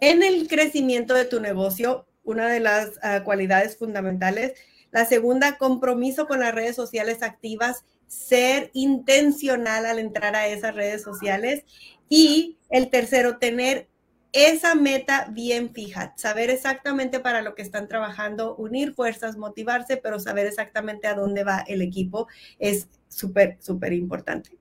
en 0.00 0.22
el 0.22 0.48
crecimiento 0.48 1.14
de 1.14 1.24
tu 1.24 1.40
negocio, 1.40 2.06
una 2.22 2.48
de 2.48 2.60
las 2.60 2.92
ah, 3.02 3.22
cualidades 3.24 3.76
fundamentales. 3.76 4.54
La 4.94 5.04
segunda, 5.06 5.58
compromiso 5.58 6.28
con 6.28 6.38
las 6.38 6.54
redes 6.54 6.76
sociales 6.76 7.24
activas, 7.24 7.84
ser 8.06 8.70
intencional 8.74 9.86
al 9.86 9.98
entrar 9.98 10.36
a 10.36 10.46
esas 10.46 10.76
redes 10.76 11.02
sociales. 11.02 11.64
Y 12.08 12.58
el 12.70 12.90
tercero, 12.90 13.38
tener 13.38 13.88
esa 14.30 14.76
meta 14.76 15.26
bien 15.32 15.74
fija, 15.74 16.14
saber 16.16 16.48
exactamente 16.48 17.18
para 17.18 17.42
lo 17.42 17.56
que 17.56 17.62
están 17.62 17.88
trabajando, 17.88 18.54
unir 18.54 18.94
fuerzas, 18.94 19.36
motivarse, 19.36 19.96
pero 19.96 20.20
saber 20.20 20.46
exactamente 20.46 21.08
a 21.08 21.14
dónde 21.14 21.42
va 21.42 21.64
el 21.66 21.82
equipo 21.82 22.28
es 22.60 22.86
súper, 23.08 23.56
súper 23.60 23.94
importante. 23.94 24.56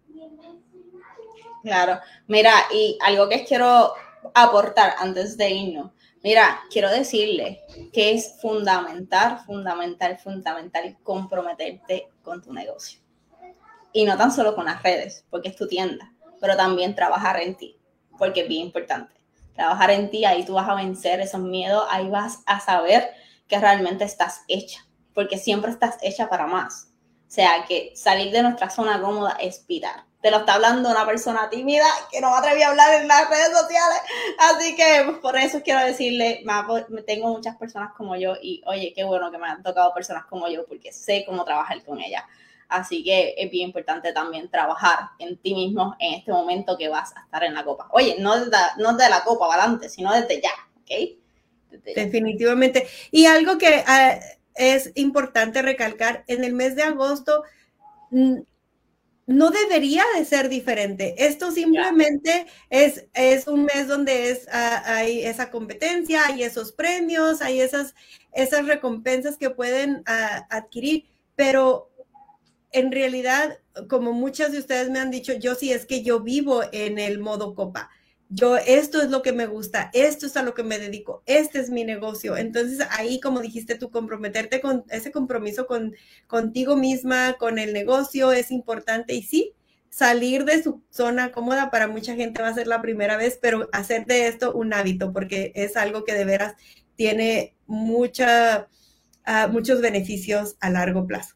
Claro, 1.62 2.00
mira, 2.28 2.54
y 2.74 2.98
algo 3.06 3.30
que 3.30 3.46
quiero 3.46 3.94
aportar 4.34 4.96
antes 4.98 5.38
de 5.38 5.52
irnos. 5.52 5.92
Mira, 6.24 6.62
quiero 6.72 6.90
decirle 6.90 7.62
que 7.92 8.14
es 8.14 8.40
fundamental, 8.40 9.40
fundamental, 9.46 10.18
fundamental 10.18 10.98
comprometerte 11.04 12.08
con 12.22 12.42
tu 12.42 12.54
negocio. 12.54 13.02
Y 13.92 14.06
no 14.06 14.16
tan 14.18 14.32
solo 14.32 14.56
con 14.56 14.64
las 14.64 14.82
redes, 14.82 15.26
porque 15.30 15.50
es 15.50 15.58
tu 15.58 15.68
tienda, 15.68 16.14
pero 16.40 16.56
también 16.56 16.96
trabajar 16.96 17.42
en 17.42 17.56
ti, 17.56 17.78
porque 18.18 18.44
es 18.44 18.48
bien 18.48 18.68
importante. 18.68 19.14
Trabajar 19.54 19.92
en 19.92 20.10
ti, 20.10 20.24
ahí 20.24 20.46
tú 20.46 20.54
vas 20.54 20.70
a 20.70 20.76
vencer 20.76 21.20
esos 21.20 21.42
miedos, 21.42 21.86
ahí 21.90 22.08
vas 22.08 22.40
a 22.46 22.62
saber 22.62 23.12
que 23.50 23.60
realmente 23.60 24.06
estás 24.06 24.44
hecha, 24.48 24.88
porque 25.14 25.38
siempre 25.38 25.72
estás 25.72 25.98
hecha 26.02 26.30
para 26.30 26.48
más. 26.48 26.88
O 27.28 27.32
sea, 27.32 27.66
que 27.68 27.92
salir 27.96 28.32
de 28.32 28.44
nuestra 28.44 28.70
zona 28.70 29.02
cómoda 29.02 29.36
es 29.42 29.68
vital 29.68 30.06
te 30.24 30.32
lo 30.32 30.38
está 30.38 30.54
hablando 30.54 30.90
una 30.90 31.06
persona 31.06 31.50
tímida 31.50 31.86
que 32.10 32.22
no 32.22 32.32
me 32.32 32.38
atreví 32.38 32.62
a 32.62 32.70
hablar 32.70 33.02
en 33.02 33.10
las 33.10 33.30
redes 33.30 33.50
sociales. 33.52 34.00
Así 34.40 34.74
que 34.74 35.02
pues, 35.04 35.18
por 35.18 35.36
eso 35.36 35.62
quiero 35.62 35.82
decirle, 35.82 36.46
tengo 37.06 37.28
muchas 37.28 37.58
personas 37.58 37.92
como 37.98 38.16
yo 38.16 38.36
y 38.42 38.64
oye, 38.66 38.94
qué 38.96 39.04
bueno 39.04 39.30
que 39.32 39.38
me 39.38 39.48
han 39.48 39.62
tocado 39.62 39.94
personas 39.94 40.24
como 40.26 40.48
yo 40.48 40.66
porque 40.66 40.94
sé 40.94 41.26
cómo 41.28 41.44
trabajar 41.44 41.84
con 41.84 42.00
ellas. 42.00 42.24
Así 42.70 43.04
que 43.04 43.36
es 43.38 43.52
bien 43.52 43.68
importante 43.68 44.14
también 44.14 44.50
trabajar 44.50 45.10
en 45.20 45.36
ti 45.36 45.54
mismo 45.54 45.98
en 46.00 46.14
este 46.14 46.32
momento 46.32 46.78
que 46.78 46.88
vas 46.88 47.14
a 47.18 47.20
estar 47.26 47.44
en 47.44 47.54
la 47.54 47.66
copa. 47.66 47.90
Oye, 47.92 48.16
no 48.18 48.46
de, 48.46 48.58
no 48.78 48.94
de 48.94 49.10
la 49.10 49.26
copa 49.26 49.54
adelante, 49.54 49.90
sino 49.90 50.14
desde 50.14 50.42
ya, 50.42 50.52
¿ok? 50.84 51.84
Definitivamente. 51.96 52.88
Y 53.12 53.26
algo 53.26 53.58
que 53.58 53.84
ah, 53.86 54.18
es 54.56 54.90
importante 54.96 55.62
recalcar, 55.62 56.24
en 56.28 56.46
el 56.46 56.54
mes 56.54 56.78
de 56.78 56.84
agosto 56.84 57.44
mm, 58.12 58.38
no 59.26 59.52
debería 59.52 60.04
de 60.16 60.26
ser 60.26 60.50
diferente. 60.50 61.16
Esto 61.18 61.52
simplemente 61.52 62.46
es, 62.70 63.08
es 63.14 63.48
un 63.48 63.66
mes 63.66 63.88
donde 63.88 64.32
es, 64.32 64.48
ah, 64.52 64.84
hay 64.86 65.24
esa 65.24 65.50
competencia, 65.50 66.26
hay 66.28 66.44
esos 66.44 66.72
premios, 66.72 67.42
hay 67.42 67.62
esas, 67.62 67.96
esas 68.34 68.66
recompensas 68.66 69.38
que 69.38 69.50
pueden 69.50 70.04
ah, 70.06 70.46
adquirir, 70.50 71.06
pero 71.36 71.90
en 72.72 72.92
realidad, 72.92 73.60
como 73.88 74.14
muchas 74.14 74.52
de 74.52 74.60
ustedes 74.60 74.90
me 74.90 75.00
han 75.00 75.12
dicho, 75.12 75.34
yo 75.34 75.56
sí 75.56 75.72
es 75.72 75.86
que 75.86 76.04
yo 76.04 76.20
vivo 76.20 76.64
en 76.72 77.00
el 77.00 77.20
modo 77.20 77.54
copa 77.54 77.90
yo 78.30 78.58
esto 78.58 79.02
es 79.02 79.10
lo 79.10 79.22
que 79.22 79.32
me 79.32 79.46
gusta, 79.46 79.92
esto 79.94 80.26
es 80.26 80.36
a 80.38 80.44
lo 80.44 80.54
que 80.54 80.64
me 80.64 80.80
dedico, 80.80 81.24
este 81.26 81.60
es 81.60 81.70
mi 81.70 81.84
negocio. 81.84 82.36
Entonces 82.38 82.86
ahí, 82.92 83.20
como 83.20 83.42
dijiste 83.42 83.76
tú, 83.76 83.92
comprometerte 83.92 84.62
con 84.62 84.86
ese 84.90 85.12
compromiso 85.12 85.68
con 85.68 85.96
contigo 86.28 86.76
misma, 86.76 87.34
con 87.34 87.60
el 87.60 87.74
negocio 87.74 88.32
es 88.32 88.52
importante 88.52 89.14
y 89.14 89.24
sí, 89.24 89.54
salir 89.90 90.46
de 90.46 90.64
su 90.64 90.82
zona 90.90 91.32
cómoda 91.32 91.70
para 91.70 91.88
mucha 91.88 92.16
gente 92.16 92.42
va 92.42 92.48
a 92.48 92.54
ser 92.54 92.66
la 92.66 92.82
primera 92.82 93.16
vez, 93.18 93.38
pero 93.40 93.70
hacer 93.72 94.06
de 94.08 94.28
esto 94.28 94.54
un 94.54 94.74
hábito 94.74 95.14
porque 95.14 95.52
es 95.56 95.78
algo 95.78 96.04
que 96.04 96.14
de 96.14 96.26
veras 96.26 96.56
tiene 96.96 97.56
mucha, 97.68 98.68
ah, 99.26 99.48
muchos 99.48 99.82
beneficios 99.82 100.56
a 100.60 100.72
largo 100.72 101.06
plazo. 101.06 101.36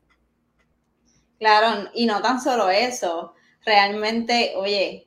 Claro, 1.39 1.89
y 1.93 2.07
no 2.07 2.21
tan 2.21 2.41
solo 2.41 2.69
eso, 2.71 3.35
realmente, 3.63 4.53
oye, 4.55 5.06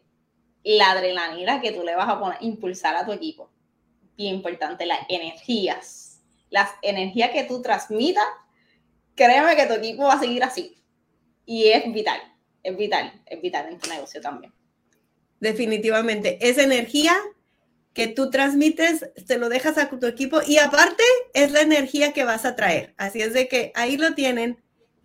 la 0.63 0.93
adrenalina 0.93 1.61
que 1.61 1.73
tú 1.73 1.83
le 1.83 1.95
vas 1.95 2.09
a 2.09 2.39
impulsar 2.41 2.97
a 2.97 3.05
tu 3.05 3.13
equipo. 3.13 3.51
Bien 4.17 4.37
importante, 4.37 4.87
las 4.87 5.01
energías. 5.09 6.21
Las 6.51 6.71
energías 6.83 7.31
que 7.31 7.45
tú 7.45 7.63
transmitas, 7.63 8.25
créeme 9.15 9.57
que 9.57 9.67
tu 9.67 9.75
equipo 9.75 10.05
va 10.05 10.15
a 10.15 10.21
seguir 10.21 10.43
así. 10.43 10.77
Y 11.47 11.69
es 11.69 11.93
vital, 11.93 12.21
es 12.63 12.77
vital, 12.77 13.23
es 13.27 13.41
vital 13.41 13.69
en 13.69 13.79
tu 13.79 13.89
negocio 13.89 14.21
también. 14.21 14.53
Definitivamente, 15.41 16.39
esa 16.41 16.63
energía 16.63 17.15
que 17.95 18.09
tú 18.09 18.31
transmites, 18.31 19.11
te 19.27 19.39
lo 19.39 19.49
dejas 19.49 19.79
a 19.79 19.89
tu 19.89 20.07
equipo 20.07 20.41
y 20.47 20.59
aparte 20.59 21.03
es 21.35 21.51
la 21.53 21.63
energía 21.63 22.13
que 22.13 22.25
vas 22.25 22.45
a 22.45 22.55
traer. 22.55 22.95
Así 22.97 23.21
es 23.21 23.33
de 23.33 23.49
que 23.49 23.73
ahí 23.75 23.97
lo 23.97 24.15
tienen 24.15 24.63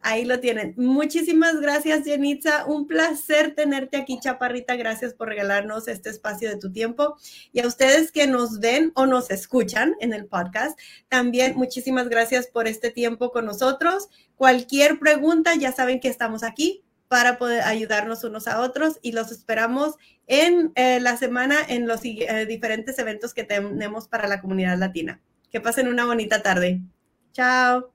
Ahí 0.07 0.23
lo 0.23 0.39
tienen. 0.39 0.75
Muchísimas 0.77 1.59
gracias, 1.59 2.03
Jenitza. 2.05 2.65
Un 2.67 2.85
placer 2.85 3.55
tenerte 3.55 3.97
aquí, 3.97 4.19
Chaparrita. 4.19 4.75
Gracias 4.75 5.15
por 5.15 5.29
regalarnos 5.29 5.87
este 5.87 6.11
espacio 6.11 6.47
de 6.47 6.57
tu 6.57 6.71
tiempo. 6.71 7.17
Y 7.51 7.61
a 7.61 7.65
ustedes 7.65 8.11
que 8.11 8.27
nos 8.27 8.59
ven 8.59 8.91
o 8.93 9.07
nos 9.07 9.31
escuchan 9.31 9.95
en 10.01 10.13
el 10.13 10.27
podcast, 10.27 10.79
también 11.09 11.55
muchísimas 11.55 12.07
gracias 12.07 12.45
por 12.45 12.67
este 12.67 12.91
tiempo 12.91 13.31
con 13.31 13.47
nosotros. 13.47 14.09
Cualquier 14.35 14.99
pregunta, 14.99 15.55
ya 15.55 15.71
saben 15.71 15.99
que 15.99 16.09
estamos 16.09 16.43
aquí 16.43 16.83
para 17.07 17.39
poder 17.39 17.63
ayudarnos 17.63 18.23
unos 18.23 18.47
a 18.47 18.61
otros 18.61 18.99
y 19.01 19.11
los 19.11 19.31
esperamos 19.31 19.95
en 20.27 20.71
eh, 20.75 20.99
la 20.99 21.17
semana 21.17 21.55
en 21.67 21.87
los 21.87 22.01
eh, 22.03 22.45
diferentes 22.47 22.99
eventos 22.99 23.33
que 23.33 23.43
tenemos 23.43 24.07
para 24.07 24.27
la 24.27 24.39
comunidad 24.39 24.77
latina. 24.77 25.19
Que 25.49 25.61
pasen 25.61 25.87
una 25.87 26.05
bonita 26.05 26.43
tarde. 26.43 26.79
Chao. 27.33 27.91